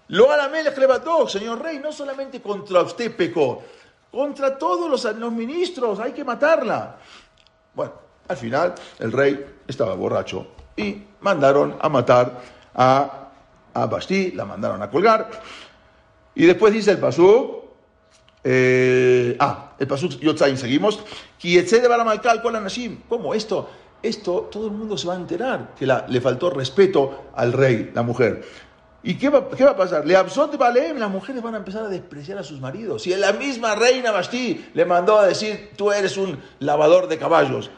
[0.09, 3.63] lo le levantó, señor rey, no solamente contra usted pecó,
[4.11, 6.97] contra todos los, ministros, hay que matarla.
[7.75, 7.93] Bueno,
[8.29, 12.41] al final el rey estaba borracho y mandaron a matar
[12.75, 13.31] a,
[13.75, 15.31] a Basti, la mandaron a colgar.
[16.35, 17.61] Y después dice el Pasú,
[18.43, 21.01] eh, ah, el Pasú Yotzain, seguimos.
[23.09, 23.71] ¿Cómo esto?
[24.03, 28.03] Esto todo el mundo se va a enterar, que le faltó respeto al rey, la
[28.03, 28.43] mujer.
[29.03, 30.07] ¿Y qué va, a pasar?
[30.07, 30.15] Le
[30.59, 33.03] Balem, las mujeres van a empezar a despreciar a sus maridos.
[33.03, 37.71] Si la misma reina Basti le mandó a decir, tú eres un lavador de caballos.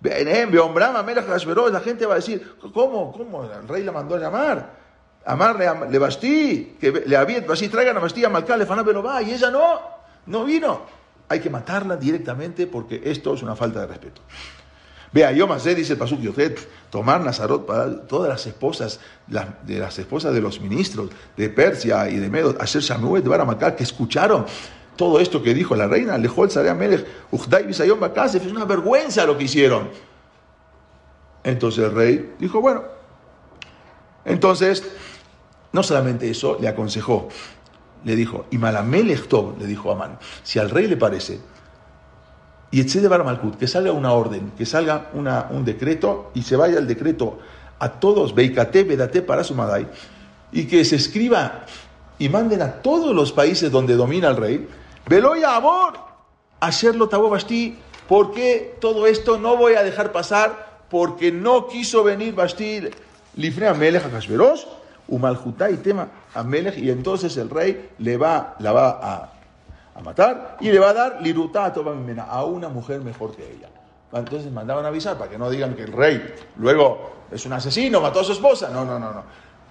[0.00, 3.12] La gente va a decir, ¿cómo?
[3.12, 3.44] ¿Cómo?
[3.44, 4.78] El rey le mandó a llamar.
[5.24, 9.32] Amarle le Basti, que le había, Basti, traigan a Basti a Malcá, le va, y
[9.32, 9.80] ella no,
[10.26, 10.82] no vino.
[11.28, 14.22] Hay que matarla directamente porque esto es una falta de respeto.
[15.12, 16.20] Vea, yo más dice el Pasuk
[16.88, 22.16] tomar Nazarot para todas las esposas, de las esposas de los ministros de Persia y
[22.18, 24.46] de Medo, hacer Shamuet de Baramacá, que escucharon
[24.96, 29.24] todo esto que dijo la reina, Lejol Sarea Melech, Ujdai Bisayón Bakasef, es una vergüenza
[29.24, 29.88] lo que hicieron.
[31.42, 32.84] Entonces el rey dijo, bueno,
[34.24, 34.84] entonces,
[35.72, 37.28] no solamente eso, le aconsejó,
[38.04, 39.26] le dijo, y Malamelech
[39.58, 41.40] le dijo a Amán, si al rey le parece
[42.70, 46.56] y de Bar Malkut, que salga una orden, que salga una, un decreto y se
[46.56, 47.38] vaya el decreto
[47.78, 49.88] a todos, Beikate, Bedate para Sumadai,
[50.52, 51.64] y que se escriba
[52.18, 54.68] y manden a todos los países donde domina el rey,
[55.06, 55.94] Veloya Amor,
[56.60, 57.76] hacerlo Tabo Basti,
[58.08, 62.82] porque todo esto no voy a dejar pasar, porque no quiso venir Basti,
[63.36, 64.64] Lifne Amelech Akashverosh,
[65.08, 69.39] Umaljutai tema Amelech, y entonces el rey le va, la va a
[69.94, 71.72] a matar y le va a dar liruta a
[72.28, 73.68] a una mujer mejor que ella.
[74.12, 78.20] Entonces mandaban avisar para que no digan que el rey luego es un asesino, mató
[78.20, 78.68] a su esposa.
[78.70, 79.22] No, no, no, no.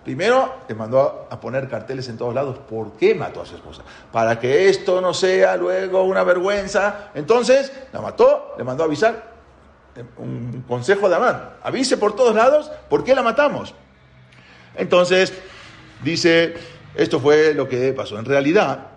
[0.03, 2.57] Primero le mandó a poner carteles en todos lados.
[2.57, 3.83] ¿Por qué mató a su esposa?
[4.11, 7.09] Para que esto no sea luego una vergüenza.
[7.13, 9.29] Entonces la mató, le mandó a avisar.
[10.17, 11.49] Un consejo de Amán.
[11.61, 13.75] Avise por todos lados por qué la matamos.
[14.75, 15.33] Entonces
[16.01, 16.55] dice,
[16.95, 18.17] esto fue lo que pasó.
[18.17, 18.87] En realidad,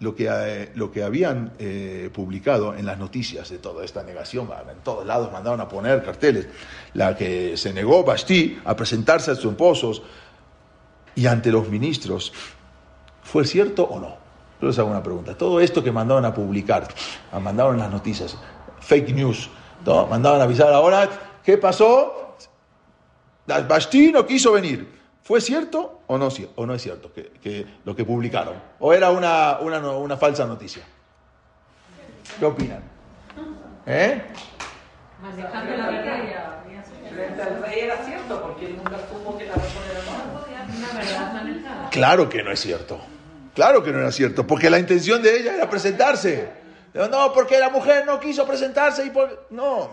[0.00, 4.48] lo que, eh, lo que habían eh, publicado en las noticias de toda esta negación,
[4.70, 6.48] en todos lados mandaron a poner carteles,
[6.94, 10.02] la que se negó Basti a presentarse a sus esposos
[11.14, 12.32] y ante los ministros,
[13.22, 14.16] ¿fue cierto o no?
[14.60, 15.36] Yo les hago una pregunta.
[15.36, 16.88] Todo esto que mandaron a publicar,
[17.40, 18.36] mandaron en las noticias,
[18.80, 19.50] fake news,
[19.84, 20.06] ¿no?
[20.06, 21.08] mandaban a avisar ahora,
[21.44, 22.36] ¿qué pasó?
[23.46, 24.99] Basti no quiso venir.
[25.30, 28.60] ¿Fue cierto o no, o no es cierto que, lo que publicaron?
[28.80, 30.82] ¿O era una, una, falsa noticia?
[32.36, 32.82] ¿Qué opinan?
[33.86, 34.20] ¿Eh?
[35.22, 35.30] la
[37.72, 39.54] era cierto porque nunca supo que la
[41.00, 43.00] era Claro que no es cierto.
[43.54, 46.48] Claro que no era cierto, porque la intención de ella era presentarse.
[46.92, 49.46] No, porque la mujer no quiso presentarse y por...
[49.50, 49.90] No,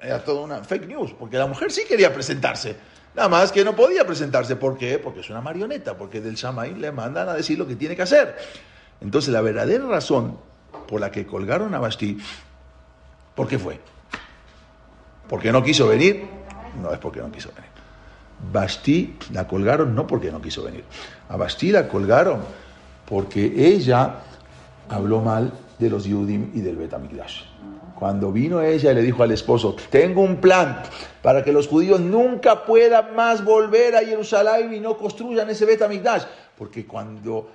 [0.00, 2.89] era toda una fake news, porque la mujer sí quería presentarse.
[3.14, 4.56] Nada más que no podía presentarse.
[4.56, 4.98] ¿Por qué?
[4.98, 8.02] Porque es una marioneta, porque del Shamaí le mandan a decir lo que tiene que
[8.02, 8.36] hacer.
[9.00, 10.38] Entonces, la verdadera razón
[10.86, 12.18] por la que colgaron a Basti,
[13.34, 13.80] ¿por qué fue?
[15.28, 16.26] ¿Porque no quiso venir?
[16.80, 17.70] No es porque no quiso venir.
[18.52, 20.84] Basti la colgaron no porque no quiso venir.
[21.28, 22.40] A Basti la colgaron
[23.06, 24.16] porque ella
[24.88, 27.49] habló mal de los Yudim y del Betamigdash.
[28.00, 30.82] Cuando vino ella y le dijo al esposo, tengo un plan
[31.20, 36.22] para que los judíos nunca puedan más volver a Jerusalén y no construyan ese Betamigdash.
[36.56, 37.50] Porque cuando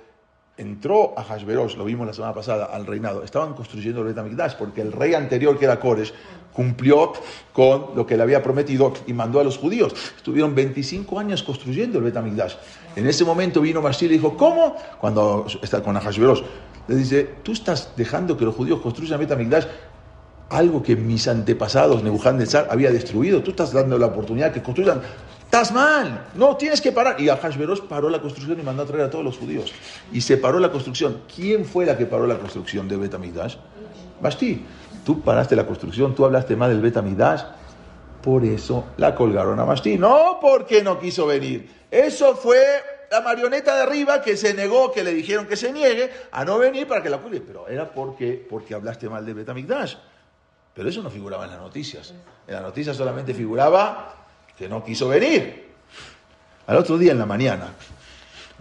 [0.56, 4.82] entró a Hashverosh, lo vimos la semana pasada, al reinado, estaban construyendo el Betamigdash, porque
[4.82, 6.14] el rey anterior, que era Koresh,
[6.52, 7.12] cumplió
[7.52, 9.94] con lo que le había prometido y mandó a los judíos.
[10.16, 12.54] Estuvieron 25 años construyendo el Betamigdash.
[12.94, 14.76] En ese momento vino Bashir y dijo, ¿cómo?
[15.00, 16.42] Cuando está con Hashverosh,
[16.88, 19.66] le dice, tú estás dejando que los judíos construyan Betamigdash
[20.50, 23.42] algo que mis antepasados, Nebuchadnezzar, había destruido.
[23.42, 25.00] Tú estás dando la oportunidad que construyan.
[25.44, 27.20] Estás mal, no, tienes que parar.
[27.20, 29.72] Y Ahashverosh paró la construcción y mandó a traer a todos los judíos.
[30.12, 31.22] Y se paró la construcción.
[31.34, 33.56] ¿Quién fue la que paró la construcción de Betamigdash?
[34.20, 34.64] Basti.
[35.04, 37.42] Tú paraste la construcción, tú hablaste mal del Betamigdash.
[38.22, 39.96] Por eso la colgaron a Basti.
[39.96, 41.70] No porque no quiso venir.
[41.92, 42.60] Eso fue
[43.12, 46.58] la marioneta de arriba que se negó, que le dijeron que se niegue a no
[46.58, 47.40] venir para que la cuide.
[47.40, 49.94] Pero era porque, porque hablaste mal de Betamigdash.
[50.76, 52.12] Pero eso no figuraba en las noticias.
[52.46, 54.14] En las noticias solamente figuraba
[54.56, 55.72] que no quiso venir.
[56.66, 57.72] Al otro día en la mañana,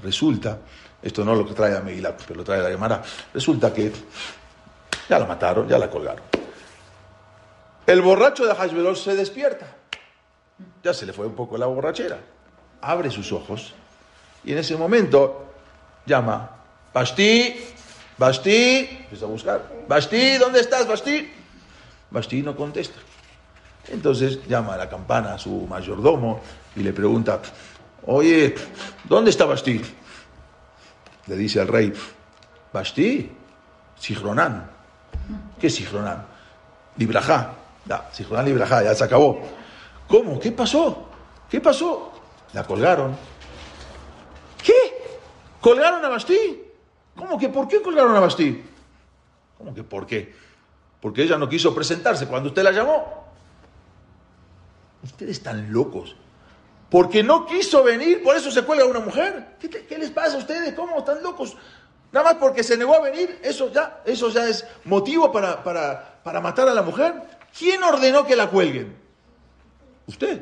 [0.01, 0.57] resulta,
[1.01, 3.91] esto no lo que trae a Megilá, pero lo trae la Gemara, resulta que
[5.09, 6.23] ya la mataron, ya la colgaron.
[7.85, 9.67] El borracho de Hashverosh se despierta.
[10.83, 12.17] Ya se le fue un poco la borrachera.
[12.81, 13.73] Abre sus ojos
[14.45, 15.47] y en ese momento
[16.05, 16.49] llama,
[16.93, 17.55] Basti,
[18.17, 21.34] Basti, empieza a buscar, Basti, ¿dónde estás, Basti?
[22.11, 22.99] Basti no contesta.
[23.87, 26.41] Entonces llama a la campana a su mayordomo
[26.75, 27.39] y le pregunta,
[28.05, 28.55] oye,
[29.03, 29.81] ¿dónde está Basti?
[31.27, 31.93] Le dice al rey,
[32.73, 33.31] Basti,
[33.99, 34.69] Sijronán.
[35.59, 36.25] ¿Qué es Sijronán?
[36.97, 37.53] Librajá.
[37.85, 39.41] Ya, Sijronán Librajá, ya se acabó.
[40.07, 40.39] ¿Cómo?
[40.39, 41.09] ¿Qué pasó?
[41.49, 42.11] ¿Qué pasó?
[42.53, 43.15] La colgaron.
[44.63, 44.73] ¿Qué?
[45.61, 46.63] ¿Colgaron a Basti?
[47.15, 48.63] ¿Cómo que por qué colgaron a Basti?
[49.57, 50.33] ¿Cómo que por qué?
[51.05, 53.27] Porque ella no quiso presentarse cuando usted la llamó.
[55.03, 56.15] Ustedes están locos.
[56.89, 59.55] Porque no quiso venir, por eso se cuelga una mujer.
[59.59, 60.73] ¿Qué, les pasa a ustedes?
[60.73, 61.55] ¿Cómo están locos?
[62.11, 66.23] Nada más porque se negó a venir, eso ya, eso ya es motivo para, para,
[66.23, 67.13] para matar a la mujer.
[67.55, 68.97] ¿Quién ordenó que la cuelguen?
[70.07, 70.41] ¿Usted?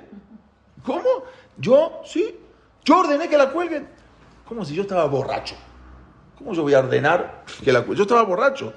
[0.85, 1.25] ¿Cómo?
[1.57, 2.39] Yo, sí.
[2.85, 3.89] Yo ordené que la cuelguen.
[4.47, 5.55] Como si yo estaba borracho.
[6.37, 7.97] ¿Cómo yo voy a ordenar que la cuelguen?
[7.97, 8.73] Yo estaba borracho.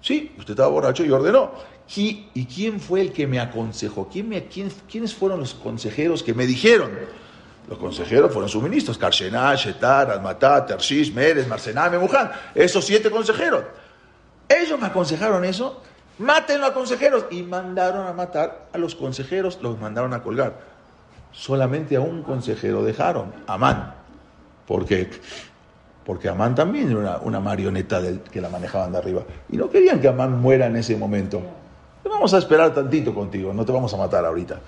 [0.00, 1.52] Sí, usted estaba borracho y ordenó.
[1.96, 4.08] ¿Y, quién fue el que me aconsejó?
[4.08, 6.90] ¿Quién me, quién, ¿Quiénes fueron los consejeros que me dijeron?
[7.68, 12.30] Los consejeros fueron sus ministros, Karshenah, Shetar, Almatá, Tershish, Meres, Marcená, Memuján.
[12.54, 13.64] Esos siete consejeros.
[14.48, 15.82] Ellos me aconsejaron eso.
[16.18, 17.26] Maten a consejeros.
[17.30, 20.60] Y mandaron a matar a los consejeros, los mandaron a colgar.
[21.32, 23.94] Solamente a un consejero dejaron, Amán.
[24.66, 25.10] Porque
[26.10, 29.22] porque Amán también era una, marioneta que la manejaban de arriba.
[29.48, 31.40] Y no querían que Amán muera en ese momento.
[32.02, 34.58] Vamos a esperar tantito contigo, no te vamos a matar ahorita.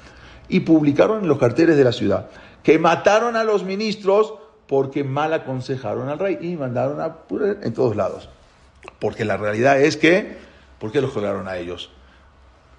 [0.48, 2.28] Y publicaron en los carteles de la ciudad
[2.62, 4.34] que mataron a los ministros
[4.68, 7.16] porque mal aconsejaron al rey y mandaron a
[7.60, 8.28] en todos lados.
[9.00, 10.36] Porque la realidad es que,
[10.78, 11.90] ¿por qué los colgaron a ellos?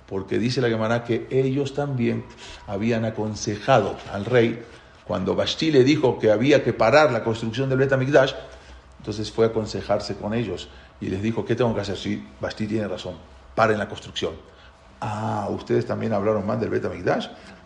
[0.08, 2.24] Porque dice la Gemara que ellos también
[2.66, 4.64] habían aconsejado al rey
[5.04, 7.92] cuando Basti le dijo que había que parar la construcción del Bet
[9.04, 10.70] entonces fue a aconsejarse con ellos
[11.02, 11.98] y les dijo, ¿qué tengo que hacer?
[11.98, 13.18] Sí, Basti tiene razón,
[13.54, 14.32] paren la construcción.
[15.02, 16.86] Ah, ustedes también hablaron mal del Bet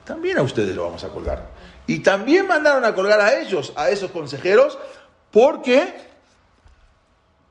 [0.03, 1.51] también a ustedes lo vamos a colgar.
[1.85, 4.79] Y también mandaron a colgar a ellos, a esos consejeros,
[5.29, 5.93] porque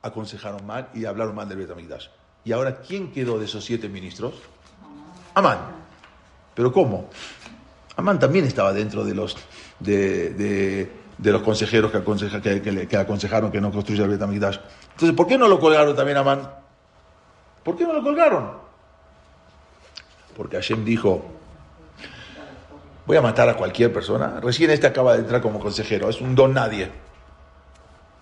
[0.01, 2.07] aconsejaron mal y hablaron mal del Betamigdash.
[2.43, 4.33] Y ahora, ¿quién quedó de esos siete ministros?
[5.33, 5.59] Amán.
[6.53, 7.09] ¿Pero cómo?
[7.95, 9.37] Amán también estaba dentro de los,
[9.79, 14.59] de, los consejeros que, aconseja, que, aconsejaron que no construya el Betamigdash.
[14.91, 16.49] Entonces, ¿por qué no lo colgaron también a Amán?
[17.63, 18.51] ¿Por qué no lo colgaron?
[20.35, 21.25] Porque Hashem dijo,
[23.05, 24.39] voy a matar a cualquier persona.
[24.41, 26.91] Recién este acaba de entrar como consejero, es un don nadie.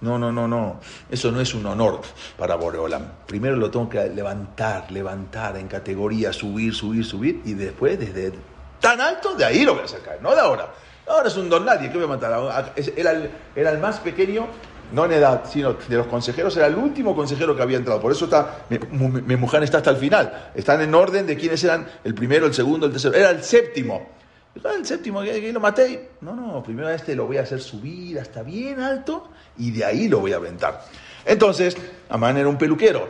[0.01, 0.79] No, no, no, no.
[1.09, 2.01] Eso no es un honor
[2.37, 3.03] para Boreolam.
[3.25, 8.33] Primero lo tengo que levantar, levantar en categoría, subir, subir, subir, y después desde
[8.79, 10.69] tan alto, de ahí lo voy a sacar, no de ahora.
[11.07, 12.73] Ahora es un don nadie, ¿qué voy a matar?
[12.95, 14.47] Era el, era el más pequeño
[14.91, 17.99] no en edad, sino de los consejeros, era el último consejero que había entrado.
[17.99, 20.51] Por eso está, Memuján está hasta el final.
[20.53, 23.15] Están en orden de quiénes eran el primero, el segundo, el tercero.
[23.15, 24.09] Era el séptimo.
[24.63, 26.11] Ah, el séptimo, que lo maté.
[26.21, 29.83] No, no, primero a este lo voy a hacer subir hasta bien alto y de
[29.83, 30.81] ahí lo voy a aventar.
[31.25, 31.75] Entonces,
[32.07, 33.09] Amán era un peluquero.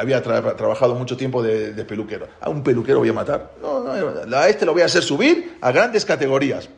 [0.00, 2.28] Había trabajado mucho tiempo de, peluquero.
[2.40, 3.52] ¿A un peluquero voy a matar?
[3.60, 6.70] No, no, a este lo voy a hacer subir a grandes categorías.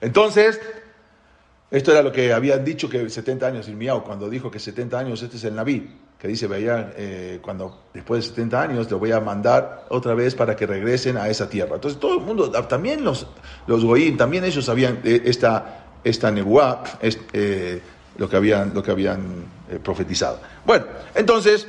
[0.00, 0.60] Entonces,
[1.70, 4.98] esto era lo que habían dicho que 70 años, el Miau, cuando dijo que 70
[4.98, 8.98] años, este es el Naví, que dice, veía, eh, cuando después de 70 años, lo
[8.98, 11.76] voy a mandar otra vez para que regresen a esa tierra.
[11.76, 13.26] Entonces todo el mundo, también los,
[13.66, 17.80] los Goín, también ellos sabían esta, esta nebuá, eh,
[18.16, 19.20] lo que habían, lo que habían
[19.70, 20.40] eh, profetizado.
[20.66, 21.68] Bueno, entonces,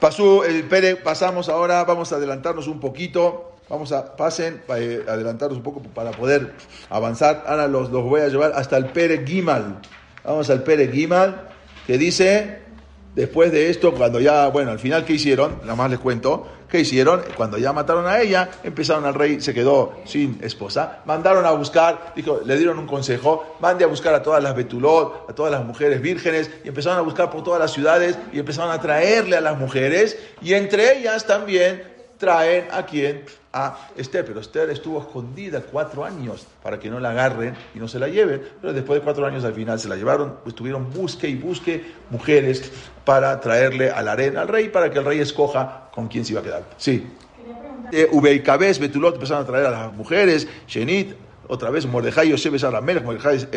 [0.00, 3.49] pasó el Pere, pasamos ahora, vamos a adelantarnos un poquito.
[3.70, 6.54] Vamos a, pasen, eh, adelantaros un poco para poder
[6.88, 7.44] avanzar.
[7.46, 9.78] Ahora los, los voy a llevar hasta el Pere Gimal.
[10.24, 11.48] Vamos al Pere Gimal,
[11.86, 12.62] que dice,
[13.14, 15.60] después de esto, cuando ya, bueno, al final, ¿qué hicieron?
[15.62, 16.48] Nada más les cuento.
[16.68, 17.22] ¿Qué hicieron?
[17.36, 21.02] Cuando ya mataron a ella, empezaron al rey, se quedó sin esposa.
[21.04, 25.30] Mandaron a buscar, dijo, le dieron un consejo, mande a buscar a todas las Betulot,
[25.30, 28.72] a todas las mujeres vírgenes, y empezaron a buscar por todas las ciudades, y empezaron
[28.72, 31.84] a traerle a las mujeres, y entre ellas también
[32.18, 33.24] traen a quién?
[33.52, 37.88] A Esther, pero Esther estuvo escondida cuatro años para que no la agarren y no
[37.88, 41.28] se la lleven, pero después de cuatro años al final se la llevaron, estuvieron busque
[41.28, 42.70] y busque mujeres
[43.04, 46.32] para traerle a la arena al rey, para que el rey escoja con quién se
[46.32, 46.62] iba a quedar.
[46.76, 47.06] Sí.
[47.92, 51.16] Eh, Ubeikabes, Betulot empezaron a traer a las mujeres, Shenit,
[51.50, 53.48] otra vez Mordejai Yosef Aramelech, Mordejai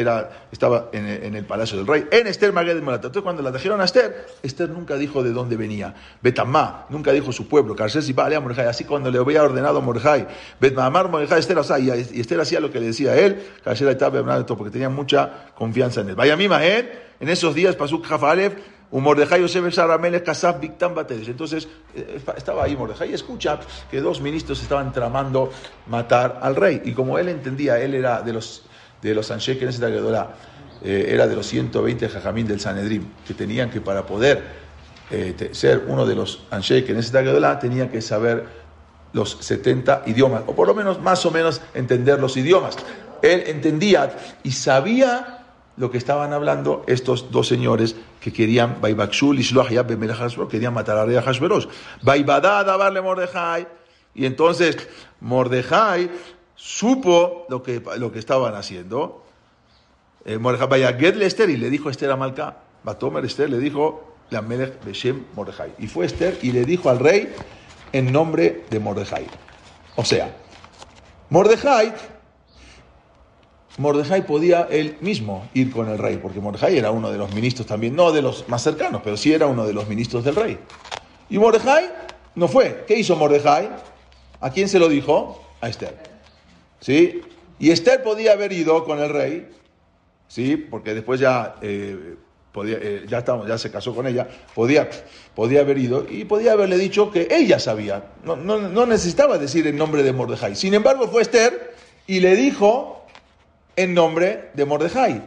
[0.51, 3.07] estaba en, el palacio del rey, en Esther Maged Morata.
[3.07, 5.93] Entonces cuando la trajeron a Esther, Esther nunca dijo de dónde venía.
[6.21, 10.27] Betamá, nunca dijo su pueblo, Carces y Mordejai, así cuando le había ordenado a Mordejai,
[10.59, 14.45] Betmamar Mordejai, Esther, o y Esther hacía lo que le decía a él, Carces estaba
[14.45, 16.15] porque tenía mucha confianza en él.
[16.15, 17.03] Vaya mima, ¿eh?
[17.19, 19.63] En esos días, Pasuk Jafalev, un Mordejai Yosef
[20.23, 21.27] Kasab Biktam Batedes.
[21.27, 25.51] Entonces eh, estaba ahí Mordejai y escucha que dos ministros estaban tramando
[25.87, 26.81] matar al rey.
[26.85, 28.63] Y como él entendía, él era de los,
[29.01, 29.89] de los en esa
[30.83, 34.43] eh, era de los 120 jajamín del Sanedrim, que tenían que para poder
[35.09, 38.45] eh, ser uno de los Anshe que en esa tenía que saber
[39.13, 42.75] los 70 idiomas, o por lo menos más o menos entender los idiomas.
[43.21, 44.11] Él entendía
[44.43, 45.42] y sabía
[45.75, 51.67] lo que estaban hablando estos dos señores que querían, querían matar a rey Hashverosh.
[54.15, 54.77] Y entonces
[55.21, 56.11] Mordejai
[56.55, 59.25] supo lo que, lo que estaban haciendo.
[60.25, 60.83] Eh, Mordejai,
[61.21, 65.25] Esther y le dijo a Esther a Malca, Batomer Esther le dijo, la Melech Beshem
[65.35, 65.73] Mordejai.
[65.79, 67.33] Y fue Esther y le dijo al rey
[67.91, 69.25] en nombre de Mordejai.
[69.95, 70.35] O sea,
[71.29, 71.93] Mordejai
[73.77, 77.65] Mordejai podía él mismo ir con el rey, porque Mordejai era uno de los ministros
[77.65, 80.59] también, no de los más cercanos, pero sí era uno de los ministros del rey.
[81.29, 81.89] Y Mordejai
[82.35, 82.83] no fue.
[82.87, 83.69] ¿Qué hizo Mordejai?
[84.39, 85.43] ¿A quién se lo dijo?
[85.59, 85.97] A Esther.
[86.79, 87.21] ¿Sí?
[87.57, 89.49] Y Esther podía haber ido con el rey,
[90.27, 90.57] ¿sí?
[90.57, 92.15] Porque después ya, eh,
[92.51, 94.89] podía, eh, ya, estamos, ya se casó con ella, podía,
[95.33, 98.03] podía haber ido y podía haberle dicho que ella sabía.
[98.23, 100.55] No, no, no necesitaba decir el nombre de Mordejai.
[100.55, 101.73] Sin embargo, fue Esther
[102.05, 103.02] y le dijo
[103.75, 105.23] en nombre de Mordejai.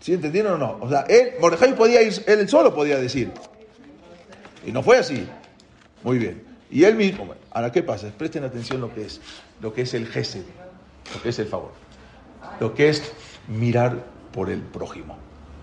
[0.00, 0.78] ¿Sí entendieron o no?
[0.80, 3.32] O sea, él, Mordejai podía ir, él solo podía decir.
[4.64, 5.26] Y no fue así.
[6.02, 6.44] Muy bien.
[6.70, 8.08] Y él mismo, ahora, ¿qué pasa?
[8.16, 9.20] Presten atención lo que es,
[9.60, 10.44] lo que es el gesed,
[11.14, 11.72] lo que es el favor,
[12.58, 13.12] lo que es
[13.46, 15.16] mirar por el prójimo.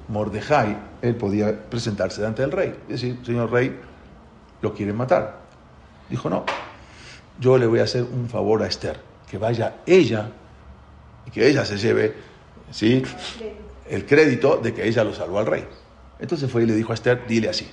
[0.07, 3.77] Mordejai, él podía presentarse delante del rey, y decir, señor rey,
[4.61, 5.39] lo quieren matar.
[6.09, 6.45] Dijo, no,
[7.39, 8.99] yo le voy a hacer un favor a Esther,
[9.29, 10.29] que vaya ella
[11.25, 12.13] y que ella se lleve
[12.71, 13.03] ¿sí?
[13.89, 15.65] el crédito de que ella lo salvó al rey.
[16.19, 17.69] Entonces fue y le dijo a Esther, dile así.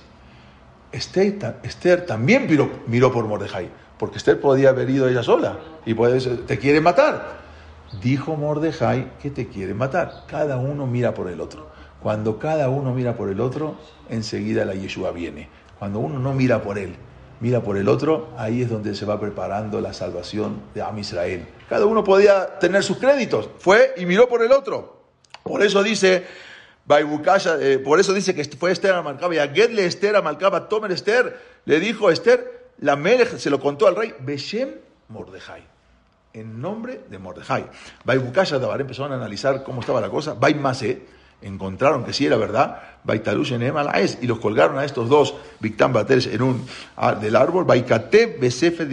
[0.91, 6.19] Esther, también miró, miró, por Mordejai, porque Esther podía haber ido ella sola y puede
[6.19, 7.39] te quiere matar.
[8.01, 10.25] Dijo Mordejai que te quiere matar.
[10.27, 11.69] Cada uno mira por el otro.
[12.01, 13.75] Cuando cada uno mira por el otro,
[14.09, 15.49] enseguida la Yeshua viene.
[15.77, 16.95] Cuando uno no mira por él,
[17.41, 21.45] mira por el otro, ahí es donde se va preparando la salvación de Am Israel.
[21.67, 23.49] Cada uno podía tener sus créditos.
[23.57, 25.01] Fue y miró por el otro.
[25.43, 26.25] Por eso dice,
[26.89, 29.33] eh, por eso dice que fue Esther a Malcaba.
[29.35, 33.49] Y a Gedle Esther a Malcaba, Tomer Esther, le dijo a Esther, la Melech se
[33.49, 34.75] lo contó al rey, Beshem
[35.09, 35.63] Mordejai.
[36.33, 37.65] En nombre de Mordejai.
[38.05, 40.33] Baibukasha Dabar empezaron a analizar cómo estaba la cosa.
[40.33, 41.01] Baimase
[41.41, 43.63] encontraron que sí era verdad, Baitalush en
[43.95, 46.65] es y los colgaron a estos dos Victán Bateres en un
[47.19, 48.87] del árbol, Baikateb Besefe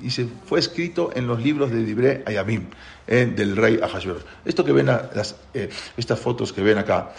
[0.00, 2.66] y se fue escrito en los libros de Dibre Ayamim,
[3.06, 4.24] del rey Ahasveros.
[4.44, 7.10] Esto que ven, las, eh, estas fotos que ven acá,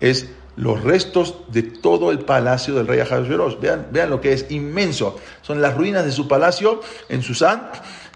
[0.00, 3.60] es los restos de todo el palacio del rey Ahasveros.
[3.60, 5.18] Vean, vean lo que es inmenso.
[5.42, 7.70] Son las ruinas de su palacio en Susán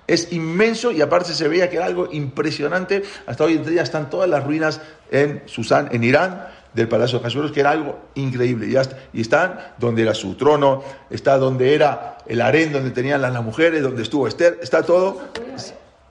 [0.09, 3.05] es inmenso y aparte se veía que era algo impresionante.
[3.27, 4.81] Hasta hoy en día están todas las ruinas
[5.11, 8.67] en Susán, en Irán, del Palacio de Hashverosh, que era algo increíble.
[9.13, 13.83] Y, están donde era su trono, está donde era el harén, donde tenían las, mujeres,
[13.83, 15.21] donde estuvo Esther, está todo.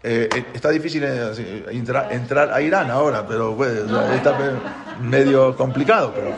[0.04, 3.80] Eh, eh, está difícil eh, entrar a Irán ahora, pero pues,
[4.16, 4.38] está
[5.02, 6.14] medio complicado.
[6.14, 6.36] Pero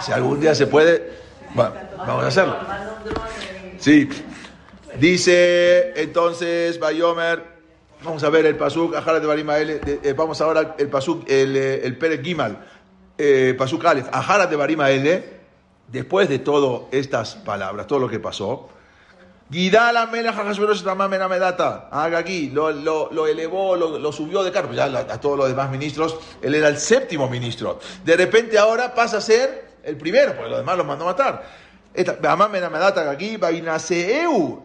[0.00, 1.12] si algún día se puede,
[1.54, 2.56] vamos a hacerlo.
[3.78, 4.08] Sí.
[4.98, 7.44] Dice entonces Bayomer,
[8.02, 11.96] vamos a ver el pasuk, de Barima eh, vamos ahora el pasuk, el, eh, el
[11.96, 12.66] Pere Gimal,
[13.16, 14.08] eh, pasuk Aleph,
[14.50, 15.24] de Barima L,
[15.86, 18.70] después de todas estas palabras, todo lo que pasó,
[19.52, 25.20] Gidala Medata, haga aquí, lo, lo, lo elevó, lo, lo, subió de cargo, ya a
[25.20, 27.78] todos los demás ministros, él era el séptimo ministro.
[28.04, 31.67] De repente ahora pasa a ser el primero, porque los demás los mandó a matar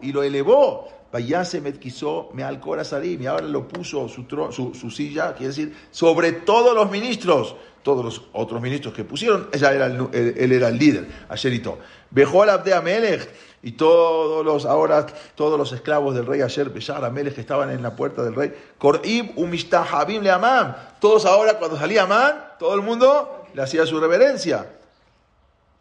[0.02, 0.88] y lo elevó.
[1.14, 5.72] Vayase metquizó me al salim y ahora lo puso su, su, su, silla, quiere decir,
[5.92, 7.54] sobre todos los ministros,
[7.84, 11.78] todos los otros ministros que pusieron, ella era el, él, era el líder, Asherito.
[12.10, 13.30] Bejol Abde Amelech
[13.62, 15.06] y todos los, ahora,
[15.36, 18.52] todos los esclavos del rey Asher, Beshar Amelech que estaban en la puerta del rey,
[18.78, 24.00] Korib Umishtahabim le Amam, todos ahora cuando salía Amán, todo el mundo le hacía su
[24.00, 24.66] reverencia.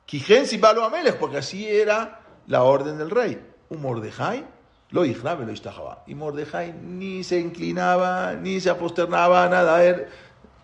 [0.05, 3.41] Kijensi Balo Amelech, porque así era la orden del rey.
[3.69, 4.45] Un Mordejai
[4.93, 6.03] lo Ijrabe lo Istajaba.
[6.05, 9.77] Y Mordejai ni se inclinaba, ni se aposternaba, nada.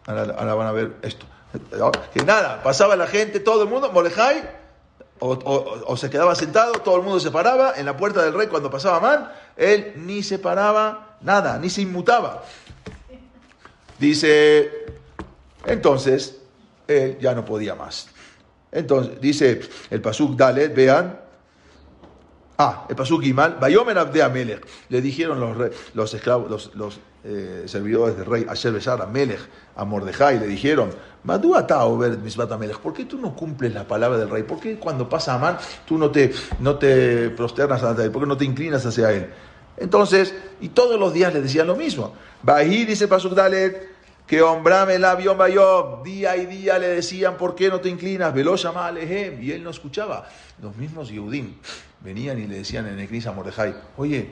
[0.06, 1.26] Ahora, van a ver esto.
[2.14, 4.48] Que nada, pasaba la gente, todo el mundo, Mordejai,
[5.20, 8.70] o, se quedaba sentado, todo el mundo se paraba en la puerta del rey cuando
[8.70, 12.44] pasaba mal, él ni se paraba, nada, ni se inmutaba.
[13.98, 14.72] Dice,
[15.66, 16.40] entonces,
[16.88, 18.10] él ya no podía más.
[18.72, 21.20] Entonces, dice el Pasuk Dalet, vean.
[22.58, 24.66] Ah, el Pasuk Gimal, Bayomer Abde Amelech.
[24.90, 29.40] Le dijeron los, los esclavos, los, los eh, servidores del rey Asher Besar Amelech,
[29.76, 30.90] a Mordejai, le dijeron,
[31.24, 34.44] ¿por qué tú no cumples la palabra del rey?
[34.44, 38.12] ¿Por qué cuando pasa Amán tú no te, no te prosternas ante él?
[38.12, 39.30] ¿Por qué no te inclinas hacia él?
[39.76, 42.14] Entonces, y todos los días le decían lo mismo.
[42.42, 43.99] Bahí dice Pasuk Dalet,
[44.30, 45.40] que hombrame el avión
[46.04, 48.32] día y día le decían, ¿por qué no te inclinas?
[48.62, 50.30] llama Alejem, y él no escuchaba.
[50.62, 51.56] Los mismos Yehudim
[52.02, 54.30] venían y le decían en el a Mordejai, oye,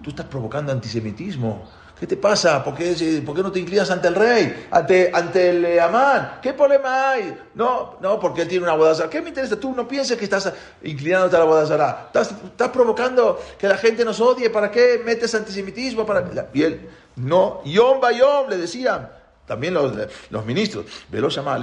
[0.00, 1.68] tú estás provocando antisemitismo.
[1.98, 2.62] ¿Qué te pasa?
[2.62, 4.68] ¿Por qué, ¿Por qué, no te inclinas ante el rey?
[4.70, 6.38] ¿Ante, ante el eh, Amán?
[6.40, 7.36] ¿Qué problema hay?
[7.54, 9.58] No, no, porque él tiene una boda ¿Qué me interesa?
[9.58, 10.50] Tú no pienses que estás
[10.82, 11.62] inclinándote a la boda
[12.06, 14.48] Estás, estás provocando que la gente nos odie.
[14.48, 16.06] ¿Para qué metes antisemitismo?
[16.06, 16.24] Para...
[16.54, 19.10] Y él no, Yom Bayom, le decían.
[19.46, 19.92] También los,
[20.30, 20.86] los ministros.
[21.08, 21.58] Velo llama.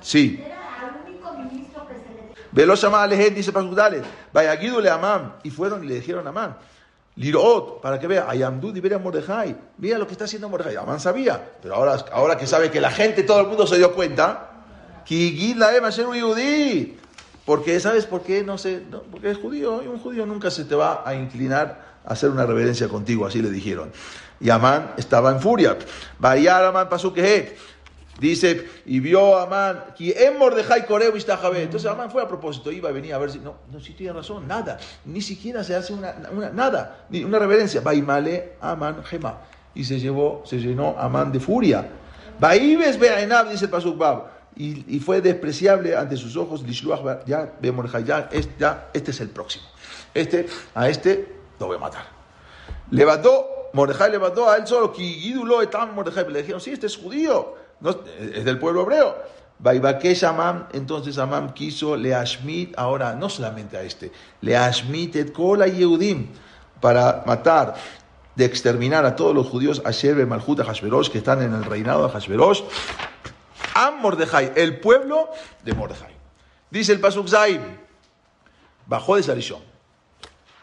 [0.00, 0.40] Sí.
[2.52, 4.04] Velo llama dice Pasudales.
[4.32, 5.34] Vaya, le Amán.
[5.42, 6.56] Y fueron y le dijeron a Amán.
[7.16, 9.56] Lirot, para que vea, Ayamdu a Mordejai.
[9.78, 10.76] Mira lo que está haciendo Mordejai.
[10.76, 13.92] Amán sabía, pero ahora, ahora que sabe que la gente, todo el mundo se dio
[13.92, 14.50] cuenta,
[17.44, 20.76] porque sabes por qué no sé, porque es judío y un judío nunca se te
[20.76, 23.90] va a inclinar a hacer una reverencia contigo, así le dijeron.
[24.40, 25.76] Y Amán estaba en furia.
[26.18, 27.56] Vaya Amán pasó que
[28.18, 33.30] Dice, y vio a Amán, Entonces Amán fue a propósito, iba a venir a ver
[33.30, 33.38] si.
[33.38, 34.76] No, no, si tiene razón, nada.
[35.04, 36.14] Ni siquiera se hace una,
[36.52, 37.80] nada, ni una reverencia.
[37.80, 39.42] Baimale Amán Gema.
[39.72, 41.88] Y se llevó, se llenó Amán de furia.
[42.40, 44.38] Baibes Beainab, dice Pasuk Bab.
[44.56, 46.64] Y, y, fue despreciable ante sus ojos.
[47.24, 47.52] Ya,
[48.58, 49.66] ya, este es el próximo.
[50.12, 52.06] Este, a este lo voy a matar.
[52.90, 56.30] Levantó Mordejai levantó a él solo, Kigídulo etam Mordejai.
[56.30, 57.54] Le dijeron, sí, este es judío,
[58.34, 59.16] es del pueblo hebreo.
[59.58, 65.32] Baibakesh Amam, entonces Amam quiso le Ashmit, ahora no solamente a este, le Ashmit et
[65.32, 66.28] Kola Yehudim,
[66.80, 67.74] para matar,
[68.36, 72.12] de exterminar a todos los judíos, Asher Malhut Hashverosh, que están en el reinado de
[72.12, 72.62] Hashverosh,
[73.74, 75.28] Am Mordejai, el pueblo
[75.64, 76.14] de Mordejai.
[76.70, 77.60] Dice el Pasuk Zaim,
[78.86, 79.60] bajó de Sarishon.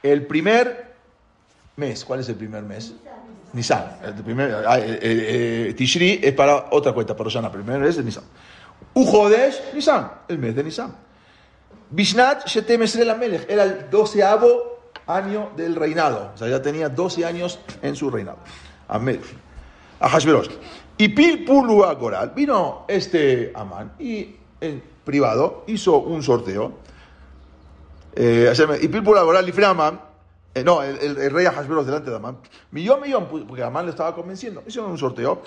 [0.01, 0.84] El primer
[1.77, 2.93] mes, ¿cuál es el primer mes?
[3.53, 3.97] Nisan.
[4.03, 7.47] El primer, ah, eh, eh, eh, Tishri es para otra cuenta, para Rosana.
[7.47, 8.23] El primer mes es Nisan.
[8.93, 10.95] Ujodesh, Nisan, el mes de Nisan.
[11.89, 16.31] Bishnat Shetem Esrel Melech, era el doceavo año del reinado.
[16.33, 18.39] O sea, ya tenía 12 años en su reinado.
[18.87, 19.21] Amén.
[19.99, 20.49] A Hashverosh.
[20.97, 22.31] Y Pilpulu Goral.
[22.35, 26.73] Vino este Amán y en privado hizo un sorteo.
[28.17, 29.99] Y Pilpulu Goral y Amán.
[30.55, 32.37] Eh, no, el, el, rey Hashverosh delante de Amán.
[32.71, 34.63] Millón, millón, porque Amán le estaba convenciendo.
[34.65, 35.43] Hicieron un sorteo.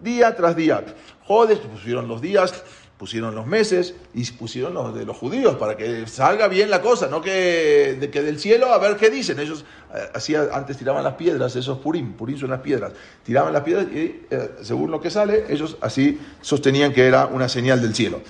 [0.00, 0.84] Día tras día.
[1.24, 2.64] Jodes, pusieron los días
[3.02, 7.08] pusieron los meses y pusieron los de los judíos para que salga bien la cosa,
[7.08, 9.40] no que, de, que del cielo a ver qué dicen.
[9.40, 12.92] Ellos eh, antes tiraban las piedras, esos purim, purim son las piedras,
[13.24, 17.48] tiraban las piedras y eh, según lo que sale, ellos así sostenían que era una
[17.48, 18.20] señal del cielo.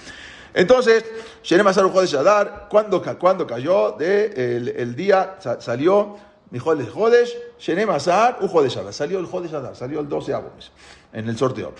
[0.55, 1.05] Entonces,
[1.42, 6.16] Shenem Azar de Shadar, cuando, cuando cayó el, día, salió
[6.50, 10.32] Mijol de Jodesh, Shenem Azar, Ujo de Shadar, salió el Jodesh Shadar, salió el 12
[10.57, 10.70] mes
[11.12, 11.72] en el sorteo.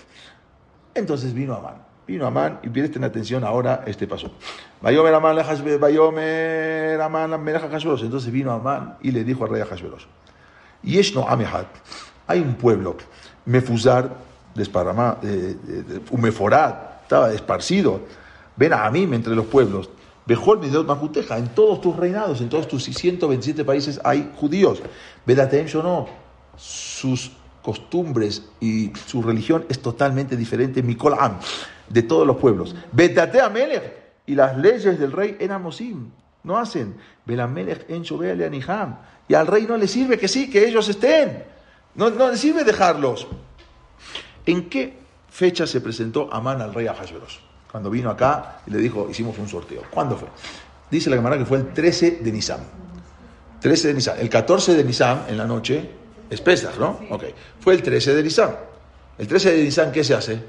[0.95, 4.31] Entonces vino Amán Vino Amán y presten atención ahora este paso.
[4.81, 5.37] Bayomer Amán
[5.79, 10.05] Bayomer Amán Entonces vino Amán y le dijo al rey Hashverosh,
[10.83, 11.67] Yeshno Amehat,
[12.27, 12.97] hay un pueblo,
[13.45, 14.09] Mefuzar,
[14.53, 15.19] desparramado,
[16.11, 18.01] Umeforat, estaba esparcido,
[18.55, 19.89] ven a mí entre los pueblos,
[20.25, 24.81] Midot Majuteja, en todos tus reinados, en todos tus 127 países hay judíos.
[25.25, 26.07] Vedatem no,
[26.55, 27.31] sus
[27.61, 30.81] costumbres y su religión es totalmente diferente.
[30.81, 31.39] Mikol Am
[31.89, 32.75] de todos los pueblos.
[32.91, 36.11] Betate Amelech y las leyes del rey en Amosim
[36.43, 36.95] no hacen.
[37.25, 38.03] Belamelech en
[38.43, 38.97] Aniham.
[39.27, 41.45] Y al rey no le sirve que sí, que ellos estén.
[41.95, 43.27] No, no le sirve dejarlos.
[44.45, 44.97] ¿En qué
[45.29, 47.39] fecha se presentó Amán al rey Ahasveros?
[47.73, 49.81] Cuando vino acá y le dijo, hicimos un sorteo.
[49.89, 50.27] ¿Cuándo fue?
[50.91, 52.59] Dice la camarada que fue el 13 de Nisan.
[53.61, 54.19] 13 de Nisan.
[54.19, 55.89] El 14 de Nisan, en la noche,
[56.29, 56.99] es Pesach, ¿no?
[57.09, 57.23] Ok.
[57.59, 58.55] Fue el 13 de Nisan.
[59.17, 60.39] El 13 de Nisan, ¿qué se hace?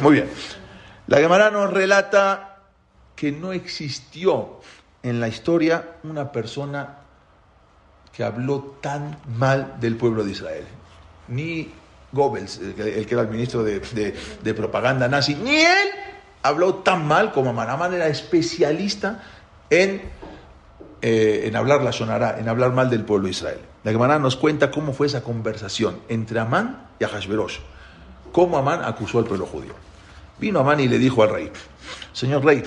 [0.00, 0.30] Muy bien.
[1.08, 2.60] La Gemara nos relata
[3.16, 4.60] que no existió
[5.02, 6.98] en la historia una persona
[8.12, 10.64] que habló tan mal del pueblo de Israel.
[11.26, 11.81] Ni
[12.12, 15.88] Goebbels, el que era el ministro de, propaganda nazi, ni él
[16.42, 17.58] habló tan mal como.
[17.60, 19.22] Amán era especialista
[19.70, 20.02] en,
[21.00, 23.60] eh, en hablar la sonará, en hablar mal del pueblo de Israel.
[23.84, 27.58] La Gemara nos cuenta cómo fue esa conversación entre Amán y Ahashverosh
[28.32, 29.74] cómo Amán acusó al pueblo judío.
[30.40, 31.52] Vino Amán y le dijo al rey,
[32.12, 32.64] señor rey,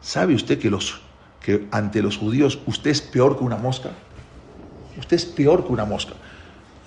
[0.00, 1.00] ¿sabe usted que, los,
[1.40, 3.90] que ante los judíos usted es peor que una mosca?
[4.96, 6.12] Usted es peor que una mosca.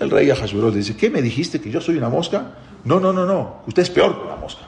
[0.01, 2.53] El rey Ahasuerós le dice, ¿qué me dijiste que yo soy una mosca?
[2.85, 4.63] No, no, no, no, usted es peor que una mosca.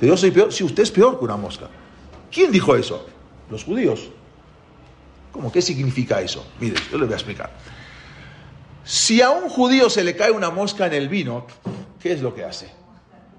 [0.00, 1.68] Que yo soy peor, sí, usted es peor que una mosca.
[2.32, 3.06] ¿Quién dijo eso?
[3.50, 4.08] Los judíos.
[5.30, 5.52] ¿Cómo?
[5.52, 6.44] ¿Qué significa eso?
[6.58, 7.50] Mire, yo le voy a explicar.
[8.82, 11.46] Si a un judío se le cae una mosca en el vino,
[12.00, 12.68] ¿qué es lo que hace?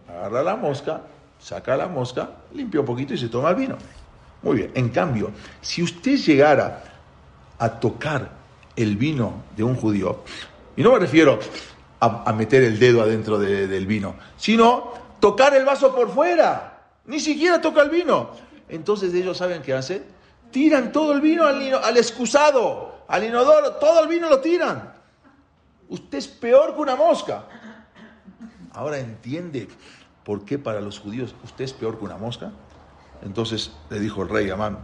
[0.08, 1.02] Agarra la mosca,
[1.38, 3.78] saca la mosca, limpia un poquito y se toma el vino.
[4.42, 4.72] Muy bien.
[4.74, 6.82] En cambio, si usted llegara
[7.58, 8.32] a tocar
[8.78, 10.24] el vino de un judío,
[10.80, 11.38] y no me refiero
[12.00, 17.60] a, meter el dedo adentro del vino, sino tocar el vaso por fuera, ni siquiera
[17.60, 18.30] toca el vino.
[18.70, 20.06] Entonces ellos saben qué hacen,
[20.52, 24.94] tiran todo el vino al, al excusado, al inodoro, todo el vino lo tiran.
[25.90, 27.44] Usted es peor que una mosca.
[28.72, 29.68] Ahora entiende
[30.24, 32.54] por qué para los judíos usted es peor que una mosca.
[33.22, 34.80] Entonces le dijo el rey Amán,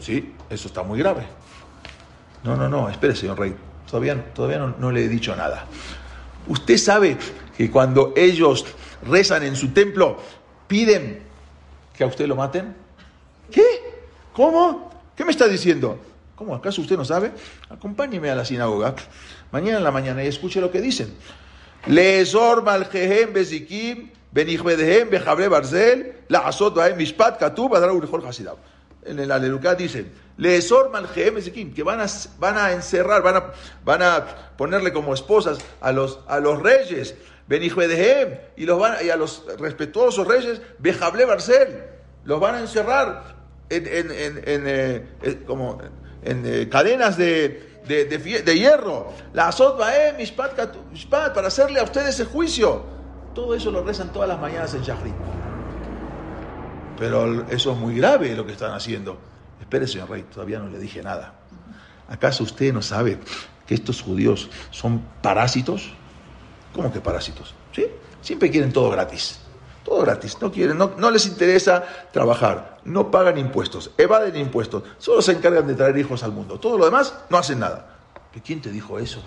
[0.00, 1.26] sí, eso está muy grave.
[2.44, 3.54] No, no, no, espere, señor rey,
[3.90, 5.66] Todavía, todavía no, le he dicho nada.
[6.46, 7.16] Usted sabe
[7.56, 8.66] que cuando ellos
[9.06, 10.18] rezan en su templo,
[10.66, 11.20] piden
[11.96, 12.74] que a usted lo maten.
[13.50, 13.64] ¿Qué?
[14.32, 14.90] ¿Cómo?
[15.16, 15.98] ¿Qué me está diciendo?
[16.36, 16.54] ¿Cómo?
[16.54, 17.32] ¿Acaso usted no sabe?
[17.68, 18.94] Acompáñeme a la sinagoga
[19.50, 21.14] mañana en la mañana y escuche lo que dicen.
[21.86, 26.50] Bezikim bejabre barzel la
[27.38, 27.72] katub.
[29.08, 32.06] En el Alelucá dicen, Leesor Maljeem Ezekim, que van a,
[32.38, 33.44] van a encerrar, van a,
[33.84, 37.14] van a ponerle como esposas a los, a los reyes,
[37.48, 41.82] Benihbedehem, y, los y a los respetuosos reyes, Bejable Barcel,
[42.24, 43.36] los van a encerrar
[43.70, 45.78] en, en, en, en eh, como
[46.22, 49.08] eh, cadenas de, de, hierro.
[49.32, 49.80] La azot
[50.18, 50.54] mishpat,
[51.34, 52.82] para hacerle a ustedes el juicio.
[53.34, 55.12] Todo eso lo rezan todas las mañanas en Shahri.
[56.98, 59.18] Pero eso es muy grave lo que están haciendo.
[59.60, 61.34] Espere, señor rey, todavía no le dije nada.
[62.08, 63.18] ¿Acaso usted no sabe
[63.66, 65.92] que estos judíos son parásitos?
[66.74, 67.54] ¿Cómo que parásitos?
[67.72, 67.86] ¿Sí?
[68.20, 69.40] Siempre quieren todo gratis.
[69.84, 70.36] Todo gratis.
[70.40, 72.78] No quieren, no, no les interesa trabajar.
[72.84, 73.90] No pagan impuestos.
[73.96, 74.82] Evaden impuestos.
[74.98, 76.58] Solo se encargan de traer hijos al mundo.
[76.58, 77.96] Todo lo demás no hacen nada.
[78.32, 79.22] ¿Pero quién te dijo eso?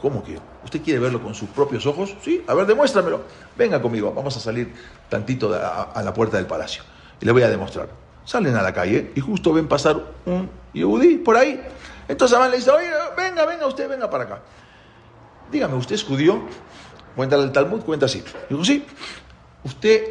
[0.00, 0.38] ¿Cómo que?
[0.64, 2.14] ¿Usted quiere verlo con sus propios ojos?
[2.22, 3.22] Sí, a ver, demuéstramelo.
[3.56, 4.72] Venga conmigo, vamos a salir
[5.08, 6.82] tantito a, a la puerta del palacio.
[7.20, 7.88] Y le voy a demostrar.
[8.24, 11.60] Salen a la calle y justo ven pasar un yehudí por ahí.
[12.08, 14.40] Entonces Amán le dice, oye, venga, venga, usted venga para acá.
[15.50, 16.40] Dígame, ¿usted es judío?
[17.16, 18.22] Cuenta el Talmud, cuenta así.
[18.48, 18.84] Digo, sí.
[19.64, 20.04] Usted,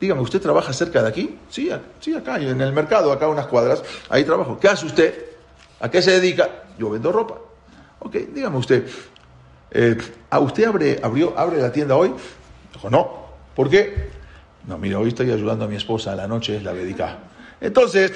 [0.00, 1.38] dígame, ¿usted trabaja cerca de aquí?
[1.48, 3.82] Sí, sí, acá, en el mercado, acá unas cuadras.
[4.08, 4.58] Ahí trabajo.
[4.58, 5.26] ¿Qué hace usted?
[5.80, 6.48] ¿A qué se dedica?
[6.78, 7.36] Yo vendo ropa.
[8.00, 8.86] Ok, dígame usted,
[9.70, 9.96] eh,
[10.30, 12.12] ¿a usted abre, abrió, abre la tienda hoy?
[12.72, 13.26] Dijo, no.
[13.54, 14.10] ¿Por qué?
[14.66, 17.18] No, mira, hoy estoy ayudando a mi esposa, a la noche es la dedica.
[17.60, 18.12] Entonces,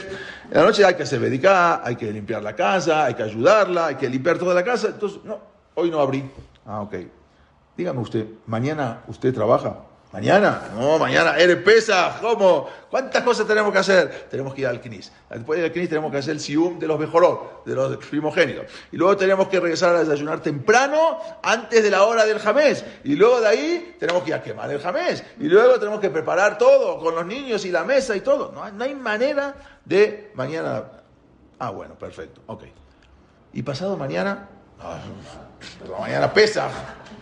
[0.51, 3.87] en la noche hay que hacer dedicar, hay que limpiar la casa, hay que ayudarla,
[3.87, 4.89] hay que limpiar toda la casa.
[4.89, 5.39] Entonces, no,
[5.75, 6.29] hoy no abrí.
[6.67, 6.95] Ah, ok.
[7.77, 9.77] Dígame usted, ¿mañana usted trabaja?
[10.13, 10.63] ¿Mañana?
[10.75, 12.19] No, mañana eres pesa.
[12.21, 12.69] ¿Cómo?
[12.91, 14.27] ¿Cuántas cosas tenemos que hacer?
[14.29, 15.13] Tenemos que ir al CNIS.
[15.31, 18.67] Después del CNIS tenemos que hacer el SIUM de los mejorot, de los primogénitos.
[18.91, 22.85] Y luego tenemos que regresar a desayunar temprano, antes de la hora del jamés.
[23.05, 25.23] Y luego de ahí tenemos que ir a quemar el jamés.
[25.39, 28.51] Y luego tenemos que preparar todo, con los niños y la mesa y todo.
[28.51, 29.55] No, no hay manera
[29.85, 30.87] de mañana...
[31.61, 32.41] Ah, bueno, perfecto.
[32.47, 32.65] Ok.
[33.53, 34.49] ¿Y pasado mañana?
[34.81, 34.99] Ah,
[36.01, 36.69] mañana pesa.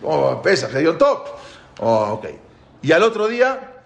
[0.01, 1.27] Oh, pesa, que dio top.
[1.81, 2.48] Oh, ok.
[2.81, 3.81] Y al otro día,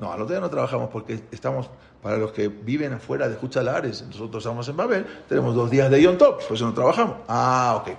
[0.00, 1.70] no, al otro día no trabajamos porque estamos,
[2.02, 6.02] para los que viven afuera de Juchalares, nosotros estamos en Babel, tenemos dos días de
[6.02, 7.16] Yom Top, por eso no trabajamos.
[7.28, 7.96] Ah, ok.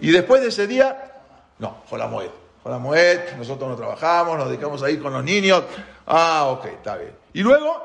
[0.00, 1.12] Y después de ese día,
[1.58, 2.30] no, Jolamoed.
[2.62, 5.62] Jolamoed, nosotros no trabajamos, nos dedicamos ahí con los niños.
[6.06, 7.12] Ah, ok, está bien.
[7.32, 7.80] Y luego,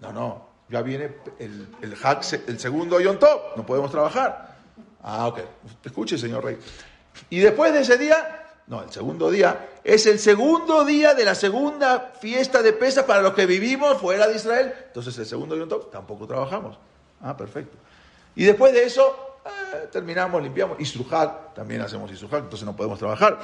[0.00, 4.56] no, no, ya viene el, el, hack, el segundo Yom Top, no podemos trabajar.
[5.02, 5.40] Ah, ok.
[5.84, 6.58] Escuche, señor Rey.
[7.30, 11.34] Y después de ese día, no, el segundo día es el segundo día de la
[11.34, 14.72] segunda fiesta de pesa para los que vivimos fuera de Israel.
[14.86, 16.78] Entonces el segundo Yom Tov tampoco trabajamos.
[17.20, 17.76] Ah, perfecto.
[18.34, 20.80] Y después de eso eh, terminamos, limpiamos.
[20.80, 23.38] Isruhak, también hacemos Isruhak, entonces no podemos trabajar.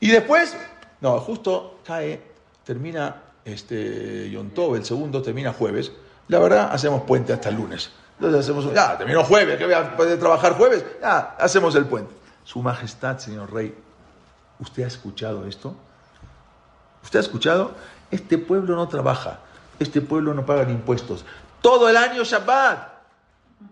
[0.00, 0.56] Y después,
[1.00, 2.20] no, justo cae,
[2.64, 5.92] termina este Yom el segundo termina jueves.
[6.26, 7.90] La verdad, hacemos puente hasta el lunes.
[8.16, 12.12] Entonces hacemos, ya, terminó jueves, que voy a poder trabajar jueves, ya, hacemos el puente.
[12.44, 13.74] Su Majestad, señor Rey,
[14.60, 15.74] ¿Usted ha escuchado esto?
[17.02, 17.72] ¿Usted ha escuchado?
[18.10, 19.40] Este pueblo no trabaja,
[19.78, 21.24] este pueblo no paga impuestos.
[21.60, 22.90] Todo el año Shabbat.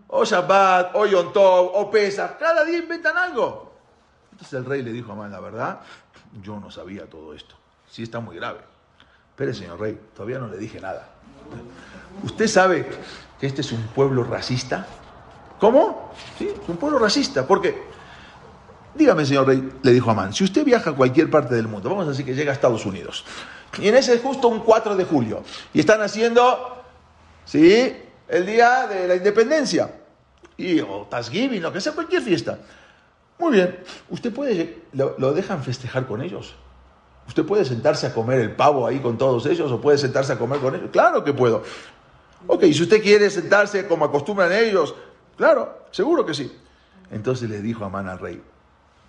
[0.09, 2.39] O Shabbat, o Yom Tov, o Pesach.
[2.39, 3.75] Cada día inventan algo.
[4.33, 5.81] Entonces el rey le dijo a Amán, la verdad,
[6.43, 7.55] yo no sabía todo esto.
[7.91, 8.61] Sí está muy grave.
[9.35, 11.09] Pero señor rey, todavía no le dije nada.
[12.23, 12.89] ¿Usted sabe
[13.39, 14.87] que este es un pueblo racista?
[15.59, 16.13] ¿Cómo?
[16.37, 17.47] Sí, es un pueblo racista.
[17.47, 17.88] Porque
[18.99, 22.07] Dígame, señor Rey, le dijo Amán, si usted viaja a cualquier parte del mundo, vamos
[22.07, 23.25] a decir que llega a Estados Unidos,
[23.79, 26.83] y en ese es justo un 4 de julio, y están haciendo,
[27.45, 27.97] ¿sí?
[28.27, 29.95] El día de la independencia,
[30.57, 32.59] y, o Thanksgiving, lo que sea, cualquier fiesta.
[33.39, 33.79] Muy bien,
[34.11, 36.57] usted puede, lo, lo dejan festejar con ellos.
[37.29, 40.39] Usted puede sentarse a comer el pavo ahí con todos ellos, o puede sentarse a
[40.39, 40.91] comer con ellos.
[40.91, 41.63] Claro que puedo.
[42.49, 44.93] Ok, si usted quiere sentarse como acostumbran ellos,
[45.37, 46.53] claro, seguro que sí.
[47.13, 48.43] Entonces le dijo Amán al rey,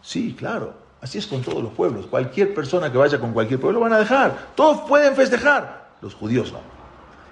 [0.02, 0.74] Sí, claro.
[1.02, 2.08] Así es con todos los pueblos.
[2.08, 4.52] Cualquier persona que vaya con cualquier pueblo van a dejar.
[4.56, 5.89] Todos pueden festejar.
[6.02, 6.60] Los judíos no.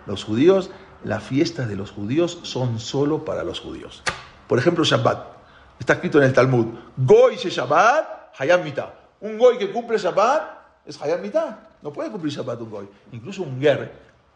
[0.05, 0.69] Los judíos,
[1.03, 4.03] la fiesta de los judíos son solo para los judíos.
[4.47, 5.37] Por ejemplo, Shabbat.
[5.79, 6.67] Está escrito en el Talmud.
[6.95, 8.93] Goy se Shabbat, Hayam Mitah.
[9.19, 10.43] Un goy que cumple Shabbat
[10.85, 11.59] es Hayam Mitah.
[11.81, 12.87] No puede cumplir Shabbat un goy.
[13.11, 13.91] Incluso un ger,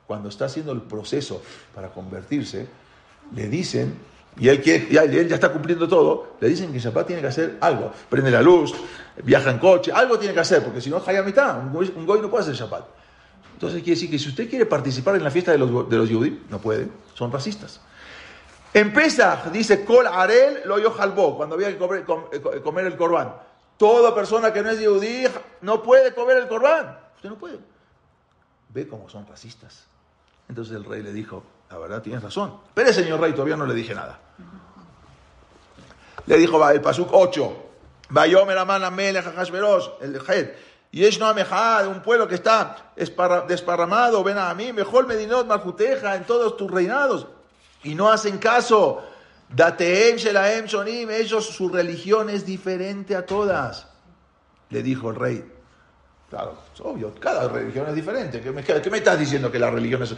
[0.05, 1.41] cuando está haciendo el proceso
[1.73, 2.67] para convertirse,
[3.33, 3.95] le dicen
[4.39, 7.91] y él, él ya está cumpliendo todo, le dicen que Shabbat tiene que hacer algo.
[8.09, 8.73] Prende la luz,
[9.23, 12.29] viaja en coche, algo tiene que hacer, porque si no, Hayam mitad, un goy, no
[12.29, 12.85] puede hacer Shabbat.
[13.53, 16.09] Entonces quiere decir que si usted quiere participar en la fiesta de los, de los
[16.49, 17.81] no puede, son racistas.
[18.73, 18.93] En
[19.51, 23.33] dice, Kol Arel lo halbo, cuando había que comer, eh, comer el corbán.
[23.77, 25.25] Toda persona que no es yudí
[25.61, 26.97] no puede comer el corbán.
[27.15, 27.59] Usted no puede.
[28.69, 29.85] Ve cómo son racistas.
[30.47, 32.57] Entonces el rey le dijo, la verdad, tienes razón.
[32.73, 34.19] Pero señor rey, todavía no le dije nada.
[36.25, 37.65] Le dijo el Pasuk 8.
[38.09, 39.25] Vayomer Aman Amelech
[40.01, 40.51] el Jed.
[40.91, 42.91] Y es no de un pueblo que está
[43.47, 47.27] desparramado, ven a mí, mejor Medinot Maljuteja en todos tus reinados.
[47.83, 49.01] Y no hacen caso.
[49.49, 53.87] Dateem Shelaem Shonim, ellos, su religión es diferente a todas.
[54.69, 55.51] Le dijo el rey,
[56.31, 58.39] Claro, es obvio, cada religión es diferente.
[58.39, 60.15] ¿Qué me, estás diciendo que la religión es.?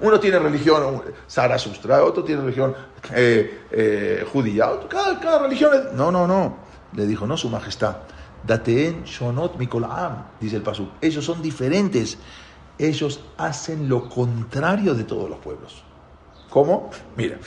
[0.00, 1.00] Uno tiene religión
[1.30, 2.74] Zaratustra, otro tiene religión
[3.14, 5.92] eh, eh, judía, cada, cada, religión es.
[5.92, 6.56] No, no, no.
[6.96, 7.98] Le dijo, no, su majestad.
[8.44, 10.94] Dateen shonot mikolam, dice el Pasuk.
[11.00, 12.18] Ellos son diferentes.
[12.76, 15.84] Ellos hacen lo contrario de todos los pueblos.
[16.50, 16.90] ¿Cómo?
[17.16, 17.38] Mira,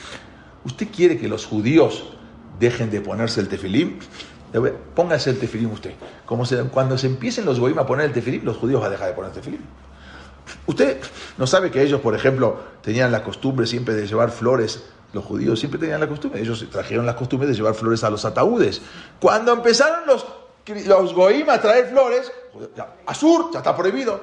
[0.64, 2.14] ¿usted quiere que los judíos
[2.58, 3.98] dejen de ponerse el tefilim?
[4.94, 5.94] Póngase el tefilim usted.
[6.24, 9.08] Como cuando se empiecen los goim a poner el tefilim, los judíos van a dejar
[9.08, 9.60] de poner el tefilim.
[10.66, 11.00] Usted
[11.38, 14.84] no sabe que ellos, por ejemplo, tenían la costumbre siempre de llevar flores.
[15.12, 16.40] Los judíos siempre tenían la costumbre.
[16.40, 18.82] Ellos trajeron la costumbre de llevar flores a los ataúdes.
[19.20, 20.26] Cuando empezaron los,
[20.86, 22.30] los goim a traer flores,
[23.06, 24.20] Azur ya está prohibido.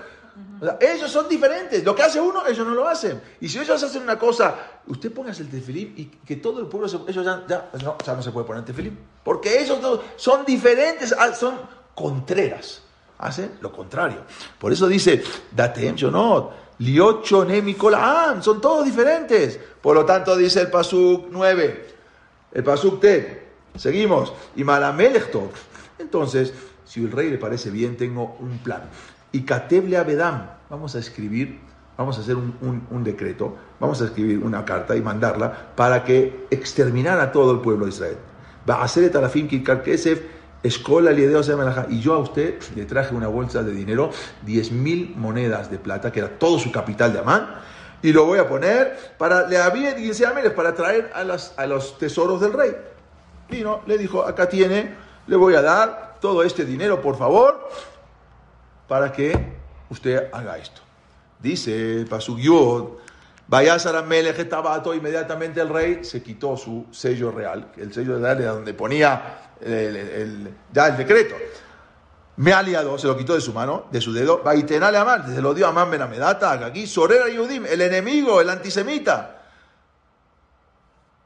[0.80, 1.84] Ellos son diferentes.
[1.84, 3.22] Lo que hace uno, ellos no lo hacen.
[3.42, 6.88] Y si ellos hacen una cosa, usted póngase el tefilim y que todo el pueblo,
[7.08, 8.98] ellos ya, ya, no, ya no se puede poner tefilim.
[9.24, 9.80] Porque ellos
[10.16, 11.60] son diferentes, ah, son
[11.94, 12.84] contreras
[13.24, 14.24] hacen lo contrario.
[14.60, 19.60] Por eso dice, date no, liocho nemikolam, son todos diferentes.
[19.82, 21.88] Por lo tanto, dice el Pasuk 9,
[22.52, 25.50] el Pasuk T, seguimos, y malamelechto.
[26.00, 26.54] Entonces,
[26.86, 28.84] si el rey le parece bien, tengo un plan.
[29.34, 31.60] Y kateble abedam, vamos a escribir,
[31.98, 37.24] vamos a hacer un, decreto, vamos a escribir una carta y mandarla para que exterminara
[37.24, 38.18] a todo el pueblo de Israel.
[38.70, 40.22] Va a hacer el talafim kirkar kesef
[40.62, 44.12] Escola y yo a usted le traje una bolsa de dinero,
[44.44, 47.56] 10 mil monedas de plata, que era todo su capital de Amán,
[48.04, 49.96] y lo voy a poner para, le había
[50.56, 52.72] para traer a, las, a los tesoros del rey.
[53.50, 54.94] Vino, le dijo, acá tiene,
[55.28, 57.70] le voy a dar todo este dinero, por favor,
[58.94, 59.34] para que
[59.90, 60.84] usted haga esto.
[61.40, 62.38] Dice Pasuk
[63.48, 63.76] Vaya
[64.06, 68.76] Melech Tabato, inmediatamente el rey se quitó su sello real, el sello real era donde
[68.76, 71.34] ponía el, ya el decreto.
[72.36, 75.42] Me ha aliado, se lo quitó de su mano, de su dedo, Vaitenale Amán, se
[75.42, 79.42] lo dio a Amán Benamedata, aquí, Sorera Yudim, el enemigo, el antisemita.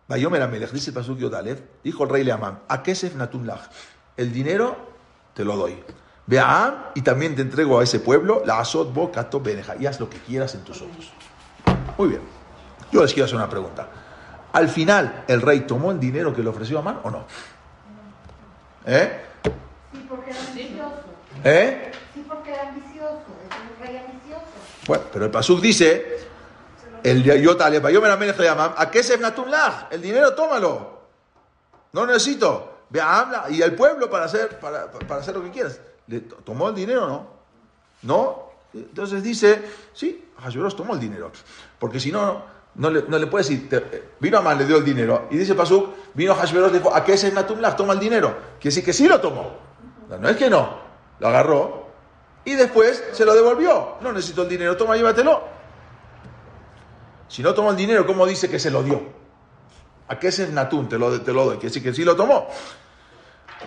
[0.08, 3.70] Vayomer Amelech, dice Pasuk Yodalev, dijo el rey le Amán, a Kesef Natumlach,
[4.16, 4.78] el dinero
[5.34, 5.84] te lo doy.
[6.28, 9.10] Ve a y también te entrego a ese pueblo, la Azot Bo
[9.42, 11.12] Beneja, y haz lo que quieras en tus ojos.
[11.98, 12.22] Muy bien.
[12.92, 13.88] Yo les quiero hacer una pregunta.
[14.52, 17.26] Al final, ¿el rey tomó el dinero que le ofreció Amán o no?
[18.86, 19.22] ¿Eh?
[19.94, 21.04] Sí, porque era ambicioso.
[21.46, 21.92] ¿Eh?
[22.14, 23.22] Sí, porque era ambicioso.
[23.50, 24.46] Es un rey ambicioso.
[24.86, 26.28] Bueno, pero el Pasuk dice,
[27.04, 29.18] el Yotale, yo me la llaman, ¿a qué se?
[29.92, 30.98] El dinero tómalo.
[31.94, 32.84] No necesito.
[32.90, 33.46] Ve habla.
[33.50, 35.80] Y el pueblo para hacer, para, para hacer lo que quieras.
[36.08, 37.28] ¿Le tomó el dinero o no?
[38.04, 38.48] ¿No?
[38.74, 39.62] Entonces dice,
[39.94, 41.32] sí, Hashverosh tomó el dinero.
[41.80, 42.44] Porque si no,
[42.76, 45.28] no le, no le puede decir, eh, vino Amán, le dio el dinero.
[45.32, 47.76] Y dice Pasuk, vino Hashverosh, dijo, ¿a qué es el Natumlach?
[47.76, 48.30] Toma el dinero.
[48.60, 49.58] Quiere decir que sí lo tomó.
[50.10, 50.78] No, es que no.
[51.20, 51.88] Lo agarró
[52.46, 53.96] y después se lo devolvió.
[54.02, 55.44] No necesito el dinero, toma, llévatelo.
[57.28, 59.02] Si no tomó el dinero, ¿cómo dice que se lo dio?
[60.08, 60.88] ¿A qué es Natum?
[60.88, 61.56] Te lo, te lo doy.
[61.56, 62.48] Quiere decir que sí lo tomó.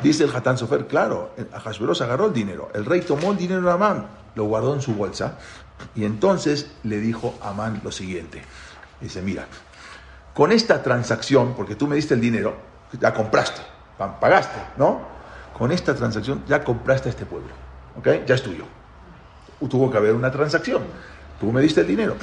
[0.03, 2.70] Dice el Hatán Sofer, claro, Hashverosh agarró el dinero.
[2.74, 5.38] El rey tomó el dinero de Amán, lo guardó en su bolsa
[5.95, 8.43] y entonces le dijo a Amán lo siguiente.
[9.01, 9.47] Dice, mira,
[10.34, 12.57] con esta transacción, porque tú me diste el dinero,
[12.99, 13.61] ya compraste,
[13.99, 15.03] pagaste, ¿no?
[15.57, 17.51] Con esta transacción ya compraste a este pueblo,
[17.99, 18.26] ¿ok?
[18.26, 18.64] Ya es tuyo.
[19.68, 20.82] Tuvo que haber una transacción.
[21.38, 22.16] Tú me diste el dinero.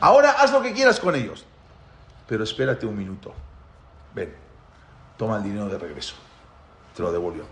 [0.00, 1.46] Ahora haz lo que quieras con ellos.
[2.28, 3.32] Pero espérate un minuto.
[4.14, 4.34] Ven,
[5.16, 6.14] toma el dinero de regreso.
[6.96, 7.44] Te lo devolvió.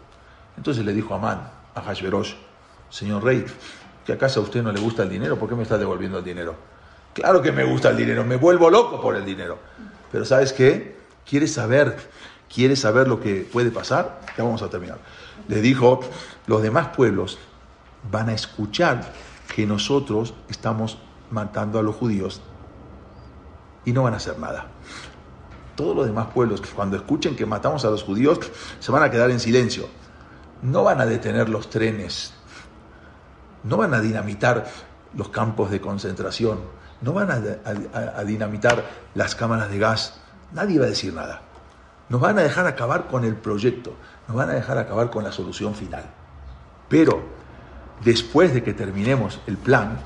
[0.57, 2.35] Entonces le dijo a Amán, a Hashverosh,
[2.89, 3.45] señor rey,
[4.07, 6.25] que acaso a usted no le gusta el dinero, ¿por qué me está devolviendo el
[6.25, 6.55] dinero?
[7.13, 9.59] Claro que me gusta el dinero, me vuelvo loco por el dinero.
[10.11, 10.97] Pero ¿sabes qué?
[11.29, 11.97] ¿Quieres saber?
[12.53, 14.21] ¿Quieres saber lo que puede pasar?
[14.37, 14.99] Ya vamos a terminar.
[15.49, 16.01] Le dijo,
[16.47, 17.39] los demás pueblos
[18.11, 19.13] van a escuchar
[19.55, 20.99] que nosotros estamos
[21.31, 22.41] matando a los judíos
[23.85, 24.69] y no van a hacer nada.
[25.77, 28.39] Todos los demás pueblos, cuando escuchen que matamos a los judíos,
[28.79, 29.89] se van a quedar en silencio.
[30.63, 32.33] No van a detener los trenes,
[33.65, 34.67] no van a dinamitar
[35.15, 36.61] los campos de concentración,
[37.01, 40.21] no van a, dinamitar las cámaras de gas,
[40.53, 41.43] nadie va a decir nada.
[42.09, 43.95] Nos van a dejar acabar con el proyecto,
[44.29, 46.05] nos van a dejar acabar con la solución final.
[46.89, 47.23] Pero
[48.05, 49.99] después de que terminemos el plan,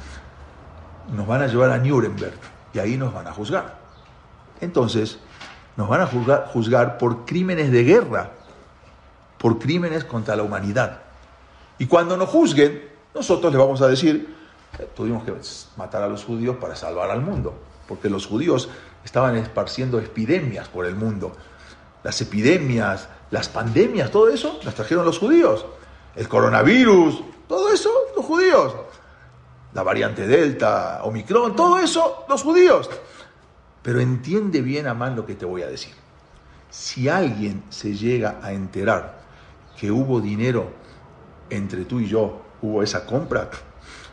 [1.13, 2.39] nos van a llevar a Nuremberg
[2.73, 3.79] y ahí nos van a juzgar.
[4.61, 5.19] Entonces,
[5.79, 8.33] nos van a juzgar, por crímenes de guerra,
[9.39, 11.03] por crímenes contra la humanidad.
[11.79, 14.35] Y cuando nos juzguen, nosotros le vamos a decir,
[14.77, 15.33] eh, tuvimos que
[15.77, 17.55] matar a los judíos para salvar al mundo,
[17.87, 18.69] porque los judíos
[19.05, 21.31] estaban esparciendo epidemias por el mundo.
[22.03, 25.65] Las epidemias, las pandemias, todo eso las trajeron los judíos.
[26.17, 28.75] El coronavirus, todo eso, los judíos.
[29.75, 32.91] La variante Delta, Omicron, todo eso, los judíos.
[33.83, 35.95] Pero entiende bien, Amán, lo que te voy a decir.
[36.71, 39.21] Si alguien se llega a enterar
[39.79, 40.71] que hubo dinero
[41.51, 43.51] entre tú y yo hubo esa compra,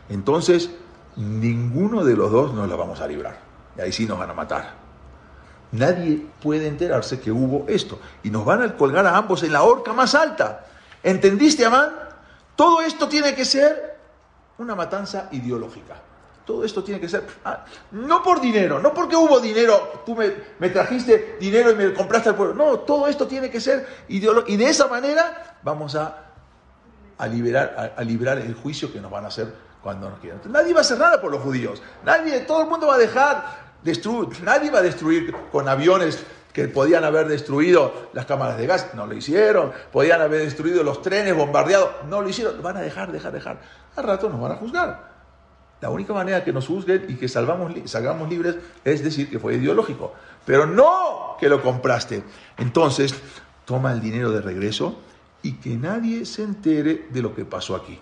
[0.09, 0.69] entonces
[1.15, 3.39] ninguno de los dos nos la vamos a librar.
[3.77, 4.85] Y ahí sí nos van a matar.
[5.71, 7.99] Nadie puede enterarse que hubo esto.
[8.23, 10.65] Y nos van a colgar a ambos en la horca más alta.
[11.03, 11.89] ¿Entendiste, Amán?
[12.55, 13.97] Todo esto tiene que ser
[14.57, 15.95] una matanza ideológica.
[16.45, 20.69] Todo esto tiene que ser, ah, no por dinero, no porque hubo dinero, tú me,
[20.69, 22.53] trajiste dinero y me compraste al pueblo.
[22.53, 24.51] No, todo esto tiene que ser ideológico.
[24.51, 26.33] Y de esa manera vamos a,
[27.17, 30.39] a liberar, a, el juicio que nos van a hacer cuando nos quieran.
[30.49, 31.81] Nadie va a hacer nada por los judíos.
[32.03, 34.43] Nadie, todo el mundo va a dejar destruir.
[34.43, 36.23] Nadie va a destruir con aviones
[36.53, 41.01] que podían haber destruido las cámaras de gas, no lo hicieron, podían haber destruido los
[41.01, 43.59] trenes bombardeados, no lo hicieron, van a dejar, dejar, dejar.
[43.97, 45.14] Al rato nos van a juzgar.
[45.81, 49.55] La única manera que nos juzguen y que salvamos, salgamos libres es decir que fue
[49.55, 50.13] ideológico,
[50.45, 52.23] pero no que lo compraste.
[52.57, 53.13] Entonces,
[53.65, 54.97] toma el dinero de regreso
[55.41, 57.99] y que nadie se entere de lo que pasó aquí.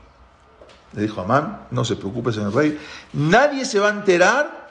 [0.94, 2.80] Le dijo Amán, no se preocupe, señor rey,
[3.14, 4.70] nadie se va a enterar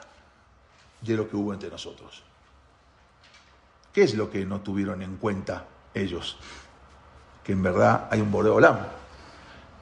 [1.01, 2.23] de lo que hubo entre nosotros.
[3.91, 6.37] ¿Qué es lo que no tuvieron en cuenta ellos?
[7.43, 8.79] Que en verdad hay un Boreolam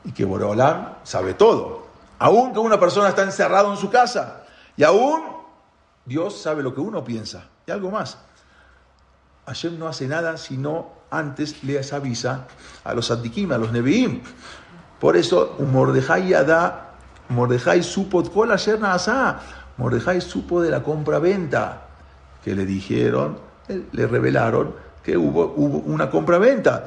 [0.04, 1.91] y que Boreolam sabe todo.
[2.22, 4.44] Aún que una persona está encerrado en su casa
[4.78, 5.24] y aún
[6.06, 7.50] Dios sabe lo que uno piensa.
[7.66, 8.20] Y algo más.
[9.48, 12.46] Hashem no hace nada sino antes les avisa
[12.84, 14.22] a los Addikim, a los Nevi'im.
[15.00, 16.92] Por eso, Mordejai da,
[17.30, 18.22] Mordejai supo
[18.84, 19.40] asa.
[19.78, 21.88] Mordejai supo de la compra-venta
[22.44, 26.86] que le dijeron, le revelaron que hubo, hubo una compra-venta.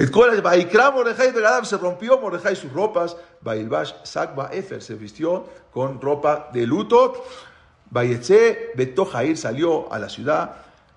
[0.00, 7.22] Se rompió Mordejai sus ropas, Bailbash Sakba Efer se vistió con ropa de luto,
[7.90, 10.52] Bayetze Beto Jair salió a la ciudad,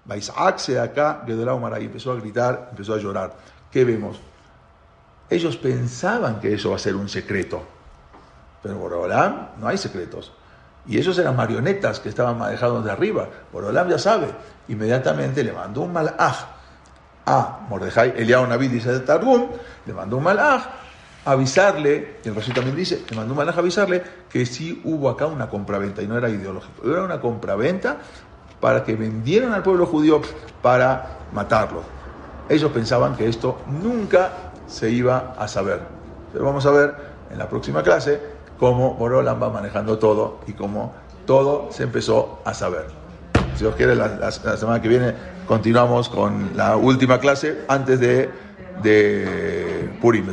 [0.06, 3.36] Baisaac se acá, empezó a gritar, empezó a llorar.
[3.70, 4.22] ¿Qué vemos?
[5.30, 7.62] Ellos pensaban que eso va a ser un secreto,
[8.62, 10.32] pero Borolam no hay secretos.
[10.88, 13.28] Y esos eran marionetas que estaban manejados de arriba.
[13.52, 14.28] Borolam ya sabe,
[14.70, 16.53] inmediatamente le mandó un malaj
[17.26, 19.48] a Mordejai, Eliao Naví dice de Targum,
[19.86, 20.64] le mandó un malaj
[21.26, 25.26] avisarle, y el Rashi también dice, le mandó un malaj avisarle que sí hubo acá
[25.26, 27.98] una compraventa y no era ideológico, era una compraventa
[28.60, 30.22] para que vendieran al pueblo judío
[30.62, 31.84] para matarlo.
[32.50, 34.32] Ellos pensaban que esto nunca
[34.68, 35.82] se iba a saber.
[36.32, 36.96] Pero vamos a ver
[37.30, 38.22] en la próxima clase
[38.58, 40.94] cómo Borolam va manejando todo y cómo
[41.26, 42.88] todo se empezó a saber.
[43.56, 45.14] Si Dios quiere, la, semana que viene
[45.48, 48.30] continuamos con la última clase antes de,
[48.82, 50.26] de Purim,